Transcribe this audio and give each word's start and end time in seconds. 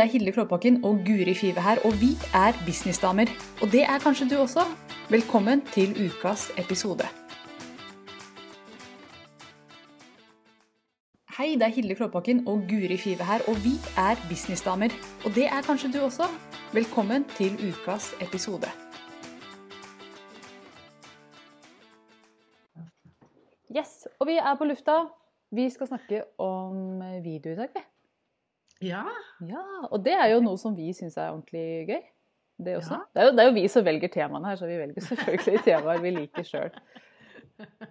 Det 0.00 0.06
er 0.06 0.12
Hilde 0.12 0.32
Klåbakken 0.32 0.84
og 0.84 0.94
Guri 1.06 1.34
Five 1.34 1.60
her, 1.60 1.76
og 1.84 1.92
vi 2.00 2.10
er 2.34 2.52
businessdamer. 2.66 3.28
Og 3.62 3.68
det 3.72 3.82
er 3.82 3.98
kanskje 3.98 4.28
du 4.30 4.36
også. 4.40 4.62
Velkommen 5.10 5.60
til 5.74 5.90
ukas 6.06 6.46
episode. 6.62 7.04
Hei, 11.36 11.52
det 11.60 11.66
er 11.68 11.74
Hilde 11.76 11.94
Klåbakken 11.94 12.48
og 12.48 12.64
Guri 12.70 12.96
Five 12.96 13.28
her, 13.30 13.44
og 13.48 13.60
vi 13.66 13.74
er 14.06 14.16
businessdamer. 14.30 14.88
Og 15.24 15.34
det 15.34 15.46
er 15.46 15.60
kanskje 15.68 15.92
du 15.92 16.00
også. 16.08 16.32
Velkommen 16.72 17.28
til 17.36 17.52
ukas 17.68 18.14
episode. 18.24 18.72
Yes, 23.76 24.08
og 24.18 24.26
vi 24.26 24.40
er 24.48 24.54
på 24.58 24.64
lufta. 24.64 24.98
Vi 25.52 25.70
skal 25.70 25.86
snakke 25.86 26.24
om 26.38 27.00
video 27.22 27.52
i 27.52 27.56
dag, 27.56 27.68
vi. 27.74 27.99
Ja. 28.80 29.04
Ja, 29.44 29.62
og 29.90 30.02
det 30.04 30.14
er 30.16 30.30
jo 30.34 30.40
noe 30.44 30.56
som 30.60 30.74
vi 30.76 30.92
syns 30.96 31.16
er 31.20 31.30
ordentlig 31.34 31.86
gøy. 31.90 32.00
Det. 32.60 32.72
Ja. 32.76 32.98
Det, 33.14 33.20
er 33.22 33.26
jo, 33.28 33.32
det 33.36 33.42
er 33.42 33.48
jo 33.48 33.54
vi 33.56 33.66
som 33.72 33.84
velger 33.86 34.10
temaene 34.12 34.50
her, 34.50 34.56
så 34.60 34.66
vi 34.68 34.76
velger 34.80 35.04
selvfølgelig 35.06 35.62
temaer 35.68 36.02
vi 36.04 36.10
liker 36.16 36.44
sjøl. 36.44 36.72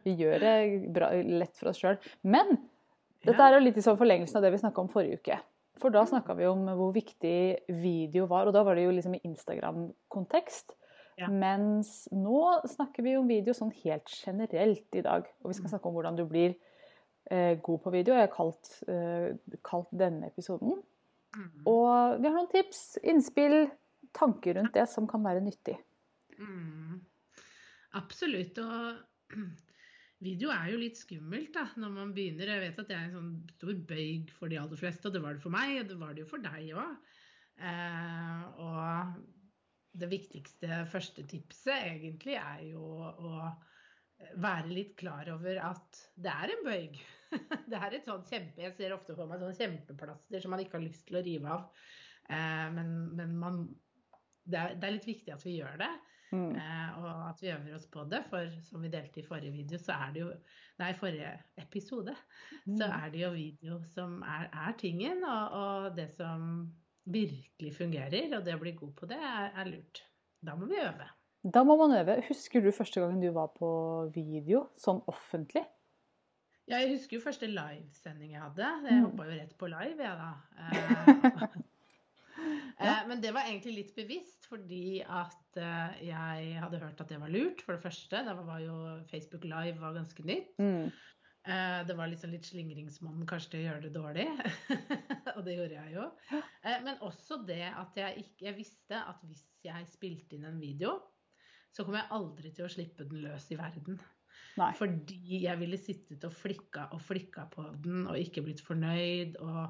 Vi 0.06 0.14
gjør 0.18 0.42
det 0.44 0.54
bra, 0.94 1.12
lett 1.26 1.56
for 1.58 1.72
oss 1.72 1.80
sjøl. 1.82 1.98
Men 2.26 2.56
dette 3.26 3.42
er 3.42 3.58
jo 3.58 3.64
litt 3.66 3.78
i 3.78 3.86
sånn 3.86 3.98
forlengelsen 3.98 4.38
av 4.38 4.46
det 4.46 4.52
vi 4.54 4.62
snakka 4.62 4.82
om 4.84 4.92
forrige 4.94 5.22
uke. 5.22 5.40
For 5.80 5.94
da 5.94 6.04
snakka 6.10 6.36
vi 6.38 6.46
om 6.50 6.66
hvor 6.76 6.92
viktig 6.94 7.36
video 7.82 8.26
var, 8.30 8.50
og 8.50 8.54
da 8.54 8.62
var 8.68 8.76
det 8.78 8.84
jo 8.86 8.94
liksom 8.98 9.16
i 9.18 9.22
Instagram-kontekst. 9.30 10.76
Ja. 11.20 11.28
Mens 11.32 12.08
nå 12.16 12.42
snakker 12.70 13.04
vi 13.04 13.18
om 13.20 13.28
video 13.28 13.54
sånn 13.56 13.72
helt 13.84 14.08
generelt 14.14 14.96
i 14.96 15.02
dag. 15.06 15.26
Og 15.44 15.52
vi 15.52 15.58
skal 15.58 15.66
Mm. 15.68 15.72
snakke 15.74 15.90
om 15.90 15.96
hvordan 15.98 16.16
du 16.16 16.26
blir 16.26 16.56
god 17.30 17.82
på 17.84 17.92
video. 17.94 18.16
Jeg 18.18 18.28
har 18.28 18.34
kalt, 18.34 18.72
eh, 18.90 19.58
kalt 19.66 19.92
denne 19.94 20.32
episoden 20.32 20.80
Mm. 21.30 21.62
og 21.70 22.18
vi 22.18 22.26
har 22.26 22.34
noen 22.34 22.48
tips, 22.50 22.98
innspill, 23.06 23.68
tanker 24.18 24.56
rundt 24.58 24.74
det 24.74 24.88
som 24.90 25.06
kan 25.08 25.22
være 25.22 25.44
nyttig. 25.46 25.76
Mm. 26.40 27.00
Absolutt. 28.00 28.58
Og 28.58 28.98
video 30.26 30.50
er 30.50 30.72
jo 30.72 30.80
litt 30.82 30.98
skummelt 30.98 31.54
da, 31.54 31.68
når 31.78 31.94
man 31.94 32.14
begynner. 32.16 32.50
Jeg 32.50 32.64
vet 32.64 32.82
at 32.82 32.90
det 32.90 32.98
er 32.98 33.06
en 33.12 33.18
sånn 33.20 33.32
stor 33.60 33.78
bøyg 33.92 34.34
for 34.34 34.50
de 34.50 34.58
aller 34.58 34.82
fleste, 34.82 35.06
og 35.06 35.14
det 35.14 35.22
var 35.22 35.38
det 35.38 35.44
for 35.46 35.54
meg, 35.54 35.76
og 35.84 35.92
det 35.92 36.00
var 36.02 36.16
det 36.18 36.26
jo 36.26 36.32
for 36.32 36.46
deg 36.50 36.74
òg. 36.74 36.98
Eh, 37.60 38.44
og 38.66 40.00
det 40.00 40.10
viktigste 40.10 40.84
første 40.90 41.26
tipset 41.30 41.78
egentlig 41.92 42.40
er 42.40 42.66
jo 42.72 42.84
å 43.06 43.50
være 44.40 44.74
litt 44.74 44.98
klar 45.00 45.30
over 45.34 45.62
at 45.70 46.04
det 46.20 46.32
er 46.34 46.54
en 46.56 46.66
bøyg. 46.66 47.00
Det 47.70 47.78
er 47.78 47.96
et 48.00 48.06
sånt 48.08 48.30
kjempe, 48.30 48.62
Jeg 48.64 48.74
ser 48.78 48.94
ofte 48.96 49.16
for 49.18 49.30
meg 49.30 49.42
sånne 49.42 49.58
kjempeplaster 49.58 50.42
som 50.42 50.54
man 50.56 50.64
ikke 50.64 50.80
har 50.80 50.86
lyst 50.86 51.06
til 51.08 51.20
å 51.20 51.24
rive 51.26 51.50
av. 51.56 51.66
Eh, 52.30 52.68
men 52.76 52.94
men 53.18 53.36
man, 53.42 53.60
det, 54.46 54.58
er, 54.60 54.78
det 54.80 54.88
er 54.90 54.96
litt 54.98 55.10
viktig 55.10 55.34
at 55.36 55.46
vi 55.46 55.60
gjør 55.60 55.78
det. 55.82 55.92
Mm. 56.30 56.52
Eh, 56.62 56.98
og 57.02 57.08
at 57.32 57.40
vi 57.42 57.50
øver 57.50 57.76
oss 57.78 57.88
på 57.90 58.04
det, 58.10 58.20
for 58.30 58.52
som 58.62 58.84
vi 58.86 58.92
delte 58.94 59.22
i 59.22 59.26
forrige 59.26 59.54
video, 59.56 59.80
så 59.82 59.96
er 59.98 60.12
det 60.14 60.22
jo 60.26 60.34
Nei, 60.80 60.92
forrige 60.96 61.32
episode, 61.60 62.14
så 62.64 62.86
Mm. 62.86 62.94
er 62.96 63.10
det 63.12 63.20
jo 63.20 63.30
video 63.34 63.80
som 63.84 64.22
er, 64.24 64.46
er 64.54 64.76
tingen, 64.80 65.24
og, 65.28 65.56
og 65.60 65.96
det 65.98 66.06
som 66.14 66.70
virkelig 67.10 67.74
fungerer, 67.76 68.30
og 68.38 68.46
det 68.46 68.54
å 68.56 68.62
bli 68.62 68.72
god 68.78 68.94
på 68.96 69.10
det, 69.10 69.18
er, 69.18 69.50
er 69.60 69.68
lurt. 69.74 70.04
Da 70.46 70.56
må 70.56 70.70
vi 70.70 70.78
øve. 70.80 71.10
Da 71.44 71.64
må 71.68 71.76
man 71.82 71.98
øve. 71.98 72.16
Husker 72.30 72.62
du 72.64 72.72
første 72.72 73.02
gangen 73.04 73.20
du 73.20 73.28
var 73.36 73.50
på 73.58 73.68
video, 74.16 74.70
sånn 74.80 75.02
offentlig? 75.12 75.66
Ja, 76.70 76.78
jeg 76.84 76.92
husker 76.94 77.18
jo 77.18 77.24
første 77.24 77.48
livesending 77.50 78.36
jeg 78.36 78.42
hadde. 78.44 78.68
Jeg 78.86 79.00
Mm. 79.00 79.06
hoppa 79.10 79.26
jo 79.26 79.38
rett 79.40 79.56
på 79.58 79.68
live, 79.72 80.04
jeg 80.06 80.18
da. 80.20 80.32
Eh, 82.80 82.88
eh, 82.88 83.08
men 83.10 83.20
det 83.20 83.34
var 83.36 83.44
egentlig 83.50 83.74
litt 83.76 83.90
bevisst, 83.98 84.46
fordi 84.48 85.02
at 85.04 85.58
eh, 85.60 85.98
jeg 86.08 86.54
hadde 86.62 86.80
hørt 86.80 87.02
at 87.04 87.10
det 87.12 87.18
var 87.20 87.28
lurt, 87.34 87.60
for 87.66 87.76
det 87.76 87.84
første. 87.84 88.22
Da 88.24 88.34
var 88.38 88.62
jo 88.64 88.76
Facebook 89.12 89.44
Live 89.44 89.82
var 89.82 89.98
ganske 89.98 90.24
nytt. 90.24 90.54
Mm. 90.62 90.86
Eh, 91.50 91.80
Det 91.90 91.98
var 91.98 92.08
liksom 92.08 92.32
litt 92.32 92.48
slingringsmonn 92.48 93.26
kanskje 93.28 93.50
til 93.52 93.60
å 93.60 93.66
gjøre 93.68 93.82
det 93.84 93.92
dårlig, 93.98 94.28
og 95.36 95.44
det 95.46 95.58
gjorde 95.58 95.76
jeg 95.82 95.94
jo. 95.98 96.06
Eh, 96.64 96.80
Men 96.86 97.02
også 97.04 97.42
det 97.48 97.62
at 97.74 97.96
jeg 98.00 98.24
ikke 98.24 98.46
Jeg 98.48 98.56
visste 98.62 98.96
at 99.04 99.20
hvis 99.28 99.44
jeg 99.66 99.88
spilte 99.92 100.36
inn 100.40 100.46
en 100.48 100.62
video, 100.62 100.96
så 101.76 101.84
kom 101.84 101.96
jeg 102.00 102.08
aldri 102.16 102.54
til 102.56 102.66
å 102.66 102.72
slippe 102.72 103.04
den 103.10 103.26
løs 103.28 103.52
i 103.52 103.60
verden. 103.60 104.00
Nei. 104.60 104.74
Fordi 104.78 105.44
jeg 105.46 105.60
ville 105.62 105.80
sittet 105.80 106.26
og 106.28 106.36
flikka 106.36 106.90
og 106.96 107.02
flikka 107.04 107.46
på 107.54 107.66
den 107.84 108.06
og 108.10 108.20
ikke 108.20 108.44
blitt 108.46 108.64
fornøyd 108.66 109.40
og 109.46 109.64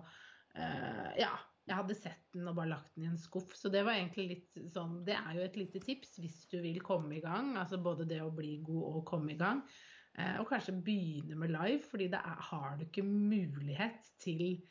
uh, 0.57 1.13
Ja. 1.19 1.35
Jeg 1.69 1.77
hadde 1.77 1.93
sett 1.93 2.31
den 2.33 2.47
og 2.49 2.55
bare 2.57 2.71
lagt 2.71 2.95
den 2.95 3.03
i 3.05 3.09
en 3.11 3.19
skuff. 3.21 3.51
Så 3.53 3.69
det 3.69 3.83
var 3.85 3.93
egentlig 3.93 4.23
litt 4.31 4.55
sånn 4.73 5.03
Det 5.05 5.13
er 5.13 5.35
jo 5.37 5.43
et 5.45 5.59
lite 5.59 5.81
tips 5.83 6.15
hvis 6.17 6.39
du 6.49 6.55
vil 6.63 6.79
komme 6.81 7.19
i 7.19 7.21
gang. 7.21 7.51
Altså 7.61 7.77
både 7.77 8.07
det 8.09 8.23
å 8.25 8.31
bli 8.33 8.55
god 8.65 8.87
og 8.87 9.03
komme 9.05 9.35
i 9.35 9.37
gang. 9.37 9.61
Uh, 10.17 10.41
og 10.41 10.47
kanskje 10.49 10.79
begynne 10.81 11.37
med 11.37 11.53
live, 11.53 11.83
fordi 11.85 12.07
da 12.09 12.23
har 12.49 12.79
du 12.79 12.87
ikke 12.87 13.05
mulighet 13.05 14.09
til 14.17 14.63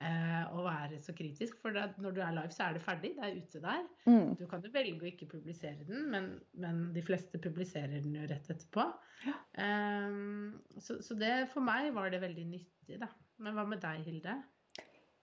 å 0.00 0.64
være 0.64 0.98
så 1.02 1.14
kritisk. 1.16 1.58
For 1.62 1.74
det, 1.74 1.86
når 2.02 2.16
du 2.16 2.20
er 2.24 2.34
live, 2.36 2.52
så 2.54 2.66
er 2.66 2.76
det 2.76 2.82
ferdig. 2.84 3.12
Det 3.16 3.24
er 3.24 3.38
ute 3.38 3.62
der. 3.62 3.84
Mm. 4.04 4.34
Du 4.38 4.44
kan 4.50 4.64
jo 4.64 4.72
velge 4.74 5.06
å 5.06 5.10
ikke 5.10 5.30
publisere 5.30 5.86
den, 5.88 6.08
men, 6.12 6.28
men 6.60 6.82
de 6.94 7.04
fleste 7.04 7.40
publiserer 7.42 8.02
den 8.04 8.16
jo 8.18 8.26
rett 8.28 8.50
etterpå. 8.52 8.86
Ja. 9.26 9.36
Um, 9.56 10.58
så, 10.78 10.98
så 11.02 11.16
det 11.18 11.48
for 11.54 11.64
meg 11.64 11.92
var 11.96 12.12
det 12.12 12.20
veldig 12.24 12.44
nyttig, 12.50 13.00
da. 13.00 13.08
Men 13.42 13.56
hva 13.56 13.66
med 13.68 13.82
deg, 13.82 14.04
Hilde? 14.06 14.36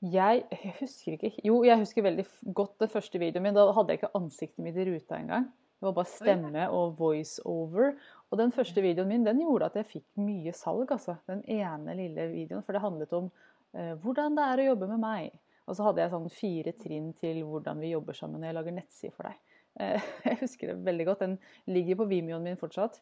Jeg, 0.03 0.43
jeg 0.51 0.73
husker 0.81 1.13
ikke 1.15 1.29
Jo, 1.45 1.61
jeg 1.63 1.79
husker 1.79 2.03
veldig 2.03 2.25
godt 2.57 2.81
den 2.83 2.91
første 2.91 3.21
videoen 3.21 3.45
min. 3.45 3.55
Da 3.55 3.69
hadde 3.71 3.93
jeg 3.93 4.01
ikke 4.01 4.17
ansiktet 4.19 4.65
mitt 4.65 4.79
i 4.79 4.87
ruta 4.89 5.19
engang. 5.21 5.47
Det 5.83 5.87
var 5.89 5.95
bare 5.97 6.11
stemme 6.11 6.65
og 6.71 6.93
voiceover. 6.99 7.95
Og 8.31 8.39
den 8.39 8.53
første 8.55 8.83
videoen 8.83 9.09
min 9.11 9.25
den 9.27 9.41
gjorde 9.43 9.67
at 9.67 9.79
jeg 9.81 9.89
fikk 9.97 10.05
mye 10.23 10.53
salg, 10.55 10.91
altså. 10.95 11.17
Den 11.27 11.43
ene 11.43 11.95
lille 11.99 12.27
videoen. 12.31 12.63
For 12.63 12.75
det 12.75 12.83
handlet 12.83 13.15
om 13.15 13.27
eh, 13.27 13.52
hvordan 13.73 14.35
det 14.37 14.43
er 14.45 14.61
å 14.61 14.67
jobbe 14.73 14.87
med 14.91 15.01
meg. 15.01 15.39
Og 15.69 15.77
så 15.77 15.85
hadde 15.87 16.03
jeg 16.03 16.11
sånn 16.11 16.29
fire 16.33 16.73
trinn 16.79 17.11
til 17.19 17.39
hvordan 17.47 17.79
vi 17.81 17.93
jobber 17.93 18.17
sammen 18.17 18.41
når 18.41 18.49
jeg 18.49 18.57
lager 18.57 18.75
nettside 18.77 19.15
for 19.15 19.29
deg. 19.29 19.59
Eh, 19.79 20.09
jeg 20.27 20.39
husker 20.43 20.73
det 20.73 20.79
veldig 20.87 21.07
godt. 21.09 21.23
Den 21.23 21.37
ligger 21.71 22.01
på 22.01 22.09
Vimeoen 22.11 22.45
min 22.45 22.59
fortsatt. 22.59 22.99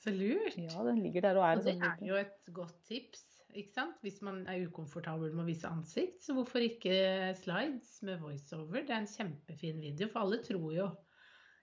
Så 0.00 0.14
lurt! 0.14 0.56
Ja, 0.56 0.80
den 0.86 1.02
ligger 1.04 1.26
der 1.26 1.36
og 1.36 1.44
er 1.44 1.60
og 1.60 1.66
det 1.66 1.76
sånn 1.76 1.84
er 1.84 2.06
jo 2.08 2.16
et 2.16 2.50
godt 2.56 2.78
tips. 2.88 3.26
Ikke 3.50 3.74
sant? 3.74 3.98
Hvis 4.06 4.20
man 4.24 4.44
er 4.48 4.62
ukomfortabel 4.64 5.34
med 5.34 5.42
å 5.42 5.48
vise 5.48 5.68
ansikt, 5.68 6.22
så 6.24 6.36
hvorfor 6.36 6.62
ikke 6.64 6.94
slides 7.36 7.98
med 8.06 8.22
voiceover? 8.22 8.84
Det 8.86 8.94
er 8.94 9.02
en 9.02 9.10
kjempefin 9.10 9.80
video, 9.82 10.08
for 10.08 10.22
alle 10.22 10.38
tror 10.46 10.68
jo 10.72 10.88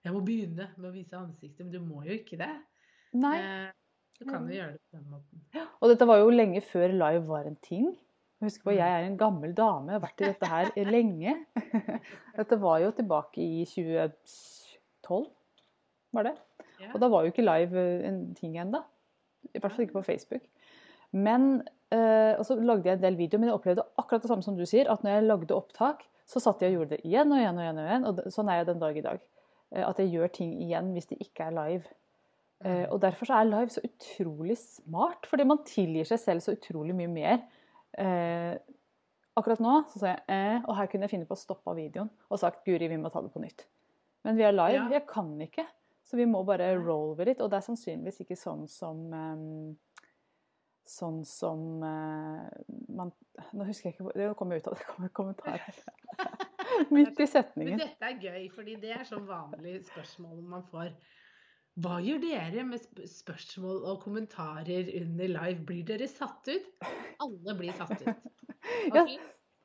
jeg 0.04 0.14
må 0.14 0.22
begynne 0.24 0.68
med 0.78 0.90
å 0.90 0.94
vise 0.94 1.18
ansiktet, 1.18 1.66
men 1.66 1.74
du 1.74 1.82
må 1.84 2.04
jo 2.06 2.14
ikke 2.20 2.38
det. 2.40 2.52
Nei. 3.18 3.38
Eh, 3.40 3.72
du 4.20 4.28
kan 4.28 4.46
jo 4.50 4.54
gjøre 4.54 4.76
det 4.76 4.84
på 4.84 5.00
den 5.00 5.10
måten. 5.14 5.42
Og 5.80 5.92
dette 5.92 6.08
var 6.10 6.22
jo 6.22 6.30
lenge 6.34 6.62
før 6.66 6.94
live 6.94 7.26
var 7.28 7.50
en 7.50 7.58
ting. 7.66 7.90
Husk 8.44 8.68
på, 8.68 8.76
jeg 8.78 8.86
er 8.86 9.08
en 9.08 9.18
gammel 9.18 9.54
dame, 9.58 9.90
jeg 9.90 9.98
har 9.98 10.04
vært 10.04 10.22
i 10.22 10.28
dette 10.28 10.50
her 10.52 10.72
lenge. 10.96 11.34
Dette 12.38 12.60
var 12.62 12.82
jo 12.84 12.92
tilbake 12.98 13.42
i 13.42 13.64
2012, 13.66 15.26
var 16.14 16.30
det. 16.30 16.36
Og 16.94 17.00
da 17.02 17.10
var 17.10 17.26
jo 17.26 17.32
ikke 17.32 17.46
live 17.46 17.86
en 18.06 18.20
ting 18.38 18.60
ennå. 18.62 18.84
I 19.56 19.62
hvert 19.62 19.74
fall 19.74 19.88
ikke 19.88 19.98
på 19.98 20.06
Facebook. 20.06 20.46
Men 21.16 21.64
eh, 21.94 22.36
Og 22.38 22.44
så 22.46 22.58
lagde 22.60 22.90
jeg 22.90 23.00
en 23.00 23.04
del 23.04 23.18
videoer, 23.18 23.42
men 23.42 23.50
jeg 23.50 23.58
opplevde 23.58 23.86
akkurat 23.98 24.22
det 24.22 24.30
samme 24.32 24.46
som 24.46 24.58
du 24.58 24.66
sier. 24.70 24.90
At 24.92 25.04
når 25.06 25.18
jeg 25.18 25.28
lagde 25.28 25.58
opptak, 25.58 26.06
så 26.28 26.44
satt 26.44 26.62
jeg 26.62 26.76
og 26.76 26.82
gjorde 26.82 26.98
det 26.98 27.08
igjen 27.08 27.32
og 27.32 27.42
igjen 27.42 27.58
og 27.58 27.64
igjen. 27.64 27.80
Og 27.80 27.88
igjen, 27.88 28.08
og 28.10 28.36
sånn 28.36 28.52
er 28.52 28.62
jeg 28.62 28.70
den 28.70 28.84
dag 28.84 29.00
i 29.00 29.06
dag. 29.06 29.24
Eh, 29.74 29.86
at 29.88 30.02
jeg 30.04 30.14
gjør 30.14 30.34
ting 30.40 30.58
igjen 30.66 30.92
hvis 30.96 31.10
det 31.10 31.20
ikke 31.24 31.48
er 31.48 31.58
live. 31.58 31.96
Eh, 32.66 32.86
og 32.90 33.02
derfor 33.02 33.30
så 33.30 33.40
er 33.40 33.50
live 33.50 33.74
så 33.74 33.84
utrolig 33.86 34.58
smart, 34.60 35.28
fordi 35.30 35.46
man 35.48 35.64
tilgir 35.68 36.10
seg 36.10 36.22
selv 36.22 36.46
så 36.46 36.58
utrolig 36.58 36.96
mye 36.98 37.12
mer. 37.12 37.40
Eh, 37.98 38.54
akkurat 39.38 39.62
nå 39.64 39.74
så 39.92 40.02
sa 40.02 40.12
jeg 40.12 40.22
eh, 40.34 40.60
og 40.68 40.76
her 40.78 40.90
kunne 40.92 41.08
jeg 41.08 41.16
finne 41.16 41.28
på 41.30 41.34
å 41.38 41.42
stoppe 41.42 41.74
videoen 41.78 42.10
og 42.30 42.40
sagt 42.42 42.64
Guri, 42.66 42.88
vi 42.92 42.98
må 43.02 43.10
ta 43.14 43.22
det 43.26 43.32
på 43.34 43.42
nytt. 43.42 43.66
Men 44.26 44.38
vi 44.38 44.44
er 44.46 44.54
live, 44.56 44.84
Ja. 44.84 44.88
jeg 45.00 45.06
kan 45.10 45.34
ikke. 45.42 45.66
Så 46.08 46.16
vi 46.18 46.26
må 46.26 46.44
bare 46.48 46.70
roll 46.80 47.16
with 47.18 47.30
it. 47.30 47.42
Og 47.42 47.50
det 47.52 47.58
er 47.58 47.66
sannsynligvis 47.68 48.22
ikke 48.24 48.38
sånn 48.40 48.68
som 48.72 49.14
eh, 49.14 49.76
Sånn 50.88 51.18
som 51.28 51.84
eh, 51.84 52.46
man 52.96 53.10
Nå 53.52 53.66
husker 53.68 53.90
jeg 53.90 53.98
ikke 53.98 54.14
Det 54.16 54.28
kommer 54.40 54.56
ut 54.56 54.68
av 54.72 54.78
det 54.80 54.86
kommer 54.88 55.10
kommentarer. 55.12 55.76
Midt 56.96 57.20
i 57.20 57.28
setningen. 57.28 57.76
Men 57.76 57.82
dette 57.84 58.08
er 58.08 58.22
gøy, 58.24 58.46
fordi 58.56 58.76
det 58.80 58.94
er 58.96 59.04
sånn 59.08 59.26
vanlig 59.28 59.82
spørsmål 59.90 60.40
man 60.48 60.64
får. 60.72 60.94
Hva 61.78 62.00
gjør 62.02 62.22
dere 62.24 62.64
med 62.66 62.82
spørsmål 63.12 63.84
og 63.86 64.00
kommentarer 64.02 64.88
under 64.98 65.30
live? 65.30 65.66
Blir 65.68 65.84
dere 65.86 66.08
satt 66.10 66.50
ut? 66.50 66.70
Alle 67.22 67.58
blir 67.60 67.76
satt 67.78 68.02
ut. 68.02 68.14
Okay? 68.88 69.16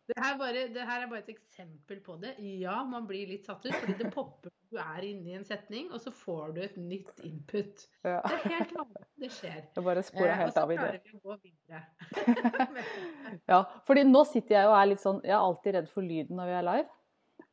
Det 0.07 0.15
her, 0.19 0.35
bare, 0.39 0.67
det 0.75 0.83
her, 0.87 1.03
er 1.03 1.09
bare 1.11 1.23
et 1.23 1.31
eksempel 1.33 2.01
på 2.05 2.17
det. 2.23 2.35
Ja, 2.61 2.83
man 2.87 3.07
blir 3.09 3.27
litt 3.31 3.47
satt 3.49 3.65
ut, 3.67 3.75
fordi 3.75 3.95
det 3.99 4.11
popper 4.15 4.53
du 4.73 4.79
er 4.81 5.05
inne 5.05 5.31
i 5.31 5.37
en 5.37 5.45
setning, 5.47 5.89
og 5.93 6.01
så 6.01 6.13
får 6.15 6.55
du 6.57 6.61
et 6.65 6.77
nytt 6.81 7.21
input. 7.27 7.85
Ja. 8.05 8.21
Det 8.25 8.39
er 8.39 8.55
helt 8.57 8.75
vanlig. 8.77 9.05
Det 9.21 9.31
skjer. 9.37 9.59
Jeg 9.77 9.85
bare 9.89 10.05
sporer 10.07 10.33
Eh, 10.33 10.35
og 10.35 10.41
helt 10.43 10.57
så 10.57 10.65
av 10.65 10.73
i 10.73 10.79
det. 10.81 10.89
klarer 10.89 11.01
vi 11.05 11.17
å 11.17 11.23
gå 11.29 11.37
videre. 11.45 11.83
Ja, 13.53 13.61
fordi 13.89 14.05
nå 14.09 14.25
sitter 14.29 14.59
jeg 14.59 14.71
og 14.71 14.77
er 14.79 14.91
litt 14.93 15.03
sånn 15.03 15.21
Jeg 15.25 15.37
er 15.37 15.43
alltid 15.43 15.79
redd 15.79 15.89
for 15.93 16.07
lyden 16.07 16.41
når 16.41 16.51
vi 16.51 16.59
er 16.61 16.69
live. 16.69 16.91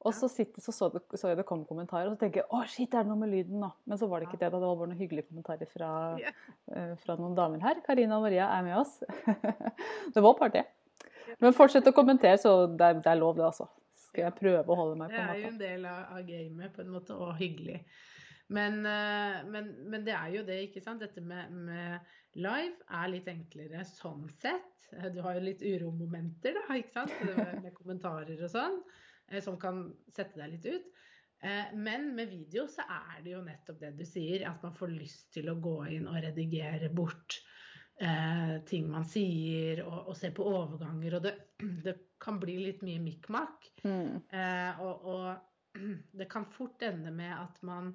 Og 0.07 0.13
så, 0.15 0.29
sitter, 0.31 0.63
så, 0.63 0.71
så, 0.71 0.87
det, 0.93 1.01
så 1.19 1.27
jeg 1.27 1.37
det 1.41 1.43
kom 1.47 1.65
kommentarer, 1.67 2.07
og 2.07 2.15
så 2.15 2.21
tenker 2.21 2.39
jeg 2.39 2.47
å 2.55 2.61
shit, 2.71 2.93
er 2.93 3.03
det 3.03 3.11
noe 3.11 3.19
med 3.19 3.33
lyden 3.33 3.59
nå? 3.59 3.67
Men 3.83 3.99
så 3.99 4.07
var 4.07 4.21
det 4.21 4.29
ikke 4.29 4.39
det. 4.39 4.47
da, 4.53 4.61
Det 4.61 4.69
var 4.69 4.77
bare 4.79 4.91
noen 4.93 5.01
hyggelige 5.01 5.27
kommentarer 5.27 5.67
fra, 5.67 5.89
eh, 6.71 6.93
fra 7.01 7.17
noen 7.19 7.35
damer 7.35 7.65
her. 7.65 7.81
Karina 7.83 8.15
og 8.15 8.23
Maria 8.23 8.47
er 8.55 8.63
med 8.63 8.77
oss. 8.79 9.01
det 10.15 10.23
var 10.23 10.37
bare 10.39 10.55
det. 10.55 10.63
Men 11.43 11.55
fortsett 11.57 11.89
å 11.91 11.95
kommentere, 11.95 12.39
så 12.39 12.53
det 12.71 12.87
er, 12.87 13.01
det 13.03 13.11
er 13.11 13.19
lov, 13.19 13.35
det, 13.37 13.49
altså. 13.49 13.67
Skal 14.09 14.29
jeg 14.29 14.37
prøve 14.39 14.71
å 14.71 14.79
holde 14.79 14.95
meg 15.01 15.11
på 15.11 15.19
Det 15.19 15.25
er 15.35 15.41
jo 15.43 15.51
en 15.51 15.59
del 15.59 15.83
av, 15.85 15.99
av 16.15 16.23
gamet 16.31 16.73
på 16.73 16.85
en 16.85 16.95
måte, 16.95 17.19
og 17.19 17.35
hyggelig. 17.41 17.81
Men, 18.55 18.79
eh, 18.87 19.43
men, 19.51 19.69
men 19.91 20.07
det 20.07 20.15
er 20.15 20.31
jo 20.33 20.47
det, 20.47 20.61
ikke 20.69 20.81
sant. 20.81 21.03
Dette 21.03 21.21
med, 21.21 21.51
med 21.67 22.39
live 22.39 22.79
er 23.01 23.11
litt 23.11 23.27
enklere 23.29 23.83
sånn 23.91 24.25
sett. 24.39 24.87
Du 25.13 25.19
har 25.21 25.37
jo 25.37 25.45
litt 25.45 25.61
uromomenter, 25.61 26.55
da, 26.57 26.79
ikke 26.79 26.95
sant. 26.95 27.13
Med, 27.61 27.69
kommentarer 27.77 28.39
og 28.41 28.51
sånn, 28.55 28.79
som 29.43 29.59
kan 29.61 29.85
sette 30.15 30.39
deg 30.39 30.55
litt 30.55 30.67
ut. 30.69 30.89
Eh, 31.41 31.73
Men 31.73 32.15
med 32.15 32.29
video 32.29 32.67
så 32.67 32.83
er 32.83 33.23
det 33.23 33.35
jo 33.35 33.43
nettopp 33.45 33.79
det 33.79 33.93
du 33.99 34.05
sier, 34.07 34.45
at 34.49 34.63
man 34.65 34.75
får 34.75 34.91
lyst 34.91 35.29
til 35.37 35.51
å 35.51 35.59
gå 35.61 35.77
inn 35.95 36.09
og 36.11 36.19
redigere 36.25 36.91
bort 36.91 37.39
eh, 38.01 38.57
ting 38.67 38.89
man 38.91 39.07
sier, 39.07 39.83
og, 39.85 40.11
og 40.11 40.17
se 40.19 40.33
på 40.35 40.47
overganger. 40.49 41.19
Og 41.19 41.27
det, 41.27 41.35
det 41.85 41.95
kan 42.19 42.39
bli 42.41 42.57
litt 42.65 42.83
mye 42.85 43.01
mikk-makk. 43.03 43.69
Mm. 43.85 44.17
Eh, 44.35 44.81
og, 44.83 45.05
og 45.13 45.79
det 46.19 46.27
kan 46.31 46.47
fort 46.51 46.83
ende 46.87 47.13
med 47.15 47.35
at 47.37 47.61
man 47.67 47.93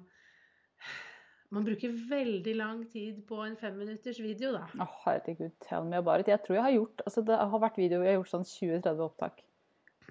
man 1.53 1.63
bruker 1.63 1.93
veldig 2.09 2.53
lang 2.57 2.79
tid 2.91 3.21
på 3.29 3.37
en 3.45 3.55
femminutters 3.55 4.17
video, 4.19 4.49
da. 4.55 4.65
Å, 4.81 4.87
herregud, 5.05 5.53
tell 5.63 5.85
me 5.87 5.99
about 6.01 6.23
it. 6.23 6.31
Jeg 6.33 6.41
tror 6.43 6.57
jeg 6.57 6.65
har 6.65 6.73
gjort 6.73 7.03
altså 7.05 7.23
Det 7.29 7.37
har 7.37 7.61
vært 7.63 7.77
video, 7.79 8.01
jeg 8.01 8.11
har 8.15 8.17
gjort 8.19 8.31
sånn 8.33 8.47
20-30 8.49 9.03
opptak. 9.05 9.44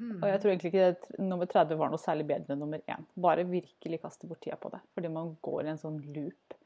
Og 0.00 0.26
jeg 0.29 0.41
tror 0.43 0.50
egentlig 0.50 0.70
ikke 0.73 0.87
det, 0.91 1.19
nummer 1.23 1.46
30 1.50 1.79
var 1.79 1.91
noe 1.93 2.02
særlig 2.02 2.26
bedre 2.26 2.55
enn 2.55 2.62
nummer 2.64 2.81
1. 2.91 3.05
Bare 3.26 3.44
virkelig 3.46 4.00
kaste 4.02 4.26
bort 4.31 4.41
tida 4.43 4.56
på 4.61 4.70
det. 4.73 4.81
Fordi 4.96 5.11
man 5.12 5.35
går 5.44 5.64
i 5.69 5.73
en 5.75 5.79
sånn 5.81 6.00
loop. 6.14 6.56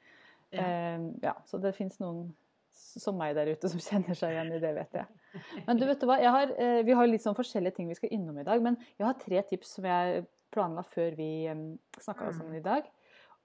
Ja. 0.54 0.64
Eh, 0.64 1.08
ja, 1.26 1.34
så 1.44 1.60
det 1.60 1.74
fins 1.76 1.98
noen 2.00 2.30
som 2.78 3.18
meg 3.20 3.34
der 3.36 3.50
ute 3.52 3.68
som 3.68 3.80
kjenner 3.88 4.16
seg 4.16 4.32
igjen 4.36 4.52
i 4.56 4.60
det, 4.62 4.72
vet 4.78 4.96
jeg. 5.00 5.42
Men 5.66 5.76
du, 5.80 5.84
vet 5.90 6.00
du 6.00 6.06
hva? 6.08 6.16
Har, 6.24 6.54
eh, 6.56 6.80
vi 6.86 6.96
har 6.96 7.10
litt 7.10 7.24
sånn 7.26 7.36
forskjellige 7.36 7.76
ting 7.76 7.88
vi 7.90 7.98
skal 7.98 8.14
innom 8.16 8.38
i 8.40 8.46
dag. 8.48 8.62
Men 8.64 8.78
jeg 8.96 9.04
har 9.08 9.18
tre 9.20 9.42
tips 9.50 9.74
som 9.76 9.88
jeg 9.90 10.24
planla 10.54 10.86
før 10.88 11.16
vi 11.18 11.30
eh, 11.50 11.66
snakka 12.00 12.30
sammen 12.38 12.56
i 12.56 12.64
dag. 12.64 12.86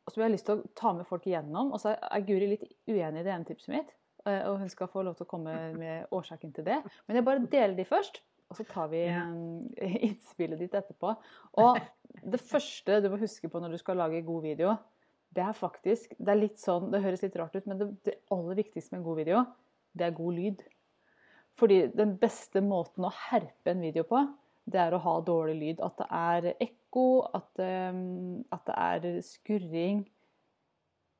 Og 0.04 0.12
som 0.12 0.22
jeg 0.22 0.28
har 0.30 0.34
lyst 0.36 0.48
til 0.48 0.60
å 0.62 0.70
ta 0.80 0.94
med 0.96 1.08
folk 1.08 1.28
igjennom. 1.28 1.74
Og 1.76 1.80
så 1.84 1.94
er 1.98 2.24
Guri 2.28 2.48
litt 2.56 2.64
uenig 2.88 3.22
i 3.22 3.26
det 3.28 3.32
ene 3.36 3.48
tipset 3.48 3.72
mitt. 3.76 3.92
eh, 4.28 4.42
Og 4.48 4.60
hun 4.64 4.72
skal 4.72 4.88
få 4.92 5.04
lov 5.04 5.16
til 5.20 5.28
å 5.28 5.32
komme 5.32 5.56
med 5.76 6.08
årsaken 6.16 6.54
til 6.56 6.66
det. 6.68 6.80
Men 7.08 7.20
jeg 7.20 7.28
bare 7.28 7.44
deler 7.52 7.76
de 7.76 7.86
først. 7.88 8.22
Og 8.54 8.60
så 8.60 8.66
tar 8.70 8.92
vi 8.92 9.02
Ja. 9.08 9.24
um, 9.26 9.66
innspillet 10.08 10.60
ditt 10.62 10.76
etterpå. 10.78 11.16
Og 11.58 11.80
det 12.22 12.40
første 12.40 13.00
du 13.02 13.10
må 13.10 13.18
huske 13.18 13.50
på 13.50 13.60
når 13.60 13.74
du 13.74 13.80
skal 13.82 13.98
lage 13.98 14.22
god 14.26 14.44
video, 14.46 14.76
det 15.34 15.42
er 15.42 15.58
faktisk 15.58 16.14
Det 16.20 16.30
er 16.30 16.38
litt 16.38 16.62
sånn, 16.62 16.92
det 16.94 17.02
høres 17.02 17.24
litt 17.26 17.36
rart 17.42 17.56
ut, 17.58 17.66
men 17.66 17.80
det, 17.80 17.90
det 18.06 18.20
aller 18.32 18.60
viktigste 18.62 18.94
med 18.94 19.02
en 19.02 19.08
god 19.08 19.18
video, 19.24 19.44
det 19.98 20.06
er 20.06 20.18
god 20.20 20.38
lyd. 20.38 20.62
Fordi 21.58 21.80
den 21.98 22.16
beste 22.22 22.62
måten 22.62 23.06
å 23.06 23.14
herpe 23.32 23.74
en 23.74 23.82
video 23.82 24.06
på, 24.06 24.22
det 24.70 24.80
er 24.80 24.94
å 24.94 25.02
ha 25.02 25.16
dårlig 25.26 25.56
lyd. 25.58 25.82
At 25.82 25.98
det 25.98 26.08
er 26.14 26.50
ekko, 26.62 27.08
at, 27.34 27.50
um, 27.58 28.44
at 28.54 28.70
det 28.70 28.78
er 28.78 29.22
skurring, 29.26 30.06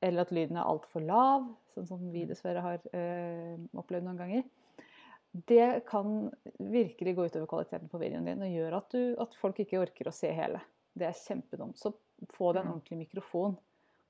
eller 0.04 0.22
at 0.22 0.34
lyden 0.36 0.58
er 0.62 0.70
altfor 0.70 1.02
lav, 1.02 1.50
sånn 1.74 1.90
som 1.90 2.06
vi 2.14 2.28
dessverre 2.30 2.62
har 2.62 2.82
øh, 2.94 3.58
opplevd 3.80 4.06
noen 4.06 4.20
ganger. 4.20 4.44
Det 5.34 5.86
kan 5.90 6.32
virkelig 6.60 7.16
gå 7.18 7.26
utover 7.26 7.48
kvaliteten 7.50 7.90
på 7.90 8.00
videoen 8.02 8.26
din 8.28 8.44
og 8.46 8.52
gjøre 8.54 8.78
at, 8.78 8.90
du, 8.94 9.16
at 9.22 9.34
folk 9.42 9.58
ikke 9.64 9.80
orker 9.82 10.08
å 10.08 10.14
se 10.14 10.30
hele. 10.32 10.60
Det 10.94 11.08
er 11.08 11.16
kjempedumt. 11.18 11.78
Så 11.82 11.94
få 12.36 12.52
deg 12.54 12.62
en 12.64 12.68
Mm. 12.70 12.74
ordentlig 12.76 12.98
mikrofon. 13.08 13.56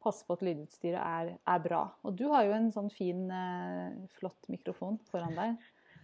Pass 0.04 0.20
på 0.28 0.34
at 0.36 0.42
lydutstyret 0.44 1.00
er, 1.00 1.38
er 1.48 1.60
bra. 1.64 1.86
Og 2.04 2.18
du 2.20 2.26
har 2.28 2.44
jo 2.44 2.52
en 2.52 2.68
sånn 2.76 2.92
fin, 2.92 3.22
eh, 3.32 3.94
flott 4.20 4.50
mikrofon 4.52 5.00
foran 5.10 5.34
deg. 5.38 5.56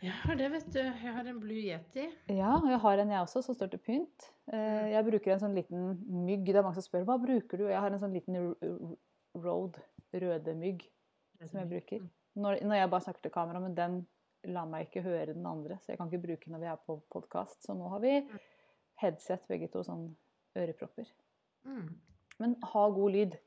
Jeg 0.02 0.12
har 0.22 0.36
det, 0.40 0.48
vet 0.54 0.70
du. 0.72 0.80
Jeg 0.80 1.12
har 1.14 1.28
en 1.28 1.40
Blue 1.42 1.60
Yeti. 1.60 2.06
Ja, 2.32 2.54
og 2.56 2.70
jeg 2.72 2.80
har 2.80 2.98
en 3.04 3.10
jeg 3.12 3.20
også, 3.26 3.44
som 3.44 3.56
står 3.56 3.72
til 3.72 3.80
pynt. 3.84 4.30
Eh, 4.54 4.92
Jeg 4.94 5.04
bruker 5.06 5.34
en 5.34 5.40
sånn 5.44 5.54
liten 5.54 6.00
mygg. 6.08 6.46
Det 6.46 6.56
er 6.56 6.64
mange 6.64 6.76
som 6.80 6.84
spør 6.88 7.04
hva 7.04 7.18
bruker 7.20 7.58
du? 7.58 7.66
Jeg 7.68 7.82
har 7.82 7.92
en 7.92 8.00
sånn 8.00 8.14
liten 8.16 8.56
Road 9.36 9.76
røde 10.14 10.56
mygg 10.56 10.88
som 11.46 11.60
jeg 11.60 11.70
bruker. 11.70 12.08
Når, 12.40 12.62
når 12.64 12.76
jeg 12.80 12.90
bare 12.90 13.02
snakker 13.04 13.22
til 13.28 13.32
kamera, 13.36 13.60
men 13.60 13.76
den 13.76 14.00
lar 14.48 14.68
meg 14.70 14.88
ikke 14.88 15.04
høre 15.04 15.34
den 15.34 15.48
andre, 15.48 15.80
så 15.82 15.92
jeg 15.92 16.00
kan 16.00 16.10
ikke 16.10 16.26
bruke 16.28 16.52
når 16.52 16.64
vi 16.64 16.70
er 16.72 16.82
på 16.86 17.00
podkast. 17.12 17.62
Så 17.66 17.76
nå 17.78 17.90
har 17.92 18.04
vi 18.04 18.14
headset, 19.02 19.44
begge 19.52 19.70
to, 19.72 19.84
sånn 19.86 20.10
ørepropper. 20.60 21.10
Mm. 21.68 21.88
Men 22.40 22.56
ha 22.72 22.86
god 22.96 23.16
lyd. 23.16 23.40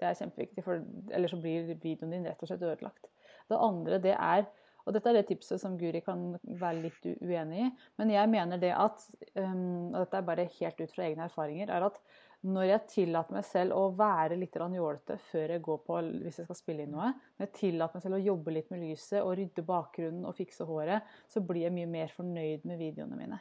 Det 0.00 0.08
er 0.08 0.16
kjempeviktig, 0.16 0.64
for 0.64 0.80
ellers 1.12 1.34
så 1.34 1.40
blir 1.42 1.74
videoen 1.74 2.14
din 2.14 2.26
rett 2.26 2.40
og 2.42 2.50
slett 2.50 2.64
ødelagt. 2.64 3.10
Det 3.50 3.58
andre, 3.58 4.00
det 4.02 4.16
er 4.16 4.48
Og 4.88 4.94
dette 4.96 5.10
er 5.10 5.18
det 5.18 5.26
tipset 5.28 5.60
som 5.60 5.74
Guri 5.78 6.00
kan 6.00 6.38
være 6.42 6.80
litt 6.86 7.04
uenig 7.20 7.66
i. 7.66 7.70
Men 8.00 8.10
jeg 8.10 8.30
mener 8.32 8.58
det 8.58 8.70
at 8.72 9.02
um, 9.36 9.92
Og 9.92 9.98
dette 10.00 10.16
er 10.16 10.24
bare 10.24 10.46
helt 10.56 10.80
ut 10.80 10.94
fra 10.94 11.04
egne 11.04 11.26
erfaringer. 11.28 11.68
er 11.68 11.84
at 11.84 11.98
når 12.40 12.64
jeg 12.70 12.84
tillater 12.88 13.36
meg 13.36 13.44
selv 13.44 13.76
å 13.76 13.90
være 13.92 14.38
litt 14.40 14.54
jålete 14.56 15.18
før 15.28 15.52
jeg 15.54 15.62
går 15.64 15.80
på 15.84 15.98
hvis 16.24 16.38
jeg 16.40 16.46
skal 16.46 16.56
spille 16.56 16.86
inn 16.86 16.94
noe, 16.94 17.10
når 17.36 17.46
jeg 17.46 17.56
tillater 17.58 17.98
meg 17.98 18.04
selv 18.06 18.16
å 18.16 18.22
jobbe 18.24 18.54
litt 18.54 18.70
med 18.72 18.80
lyset 18.80 19.20
og 19.20 19.34
rydde 19.36 19.64
bakgrunnen 19.66 20.24
og 20.24 20.36
fikse 20.38 20.64
håret, 20.64 21.04
så 21.28 21.42
blir 21.44 21.66
jeg 21.66 21.74
mye 21.76 21.90
mer 21.90 22.14
fornøyd 22.16 22.64
med 22.68 22.80
videoene 22.80 23.18
mine. 23.18 23.40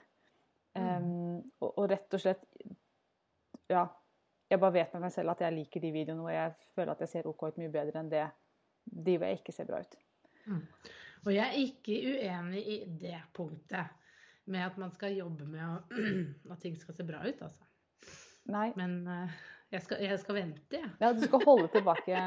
Um, 0.75 1.39
og, 1.61 1.71
og 1.71 1.87
rett 1.89 2.13
og 2.13 2.21
slett 2.21 2.45
Ja. 3.71 3.87
Jeg 4.49 4.57
bare 4.61 4.73
vet 4.73 4.93
med 4.95 5.03
meg 5.03 5.11
selv 5.13 5.29
at 5.29 5.41
jeg 5.43 5.53
liker 5.53 5.81
de 5.83 5.89
videoene 5.93 6.23
hvor 6.25 6.33
jeg 6.33 6.53
føler 6.73 6.91
at 6.95 7.01
jeg 7.03 7.11
ser 7.11 7.27
OK 7.29 7.43
ut 7.45 7.57
mye 7.61 7.69
bedre 7.69 8.01
enn 8.01 8.07
det 8.09 8.23
de 8.89 9.13
hvor 9.15 9.29
jeg 9.29 9.39
ikke 9.39 9.53
ser 9.53 9.67
bra 9.69 9.81
ut. 9.83 9.97
Mm. 10.49 10.63
Og 11.27 11.31
jeg 11.35 11.45
er 11.45 11.59
ikke 11.61 11.97
uenig 12.15 12.63
i 12.65 12.77
det 13.01 13.19
punktet 13.37 13.93
med 14.49 14.65
at 14.65 14.79
man 14.81 14.91
skal 14.95 15.13
jobbe 15.13 15.45
med 15.45 15.61
å, 15.67 15.75
at 16.55 16.63
ting 16.63 16.77
skal 16.81 16.97
se 16.97 17.05
bra 17.05 17.21
ut, 17.27 17.43
altså. 17.45 17.68
Nei. 18.49 18.69
Men 18.79 18.99
eh, 19.07 19.39
jeg, 19.75 19.85
skal, 19.85 20.03
jeg 20.03 20.19
skal 20.21 20.39
vente, 20.39 20.79
jeg. 20.79 20.91
Ja, 21.01 21.13
du 21.13 21.23
skal 21.25 21.45
holde 21.45 21.69
tilbake 21.73 22.21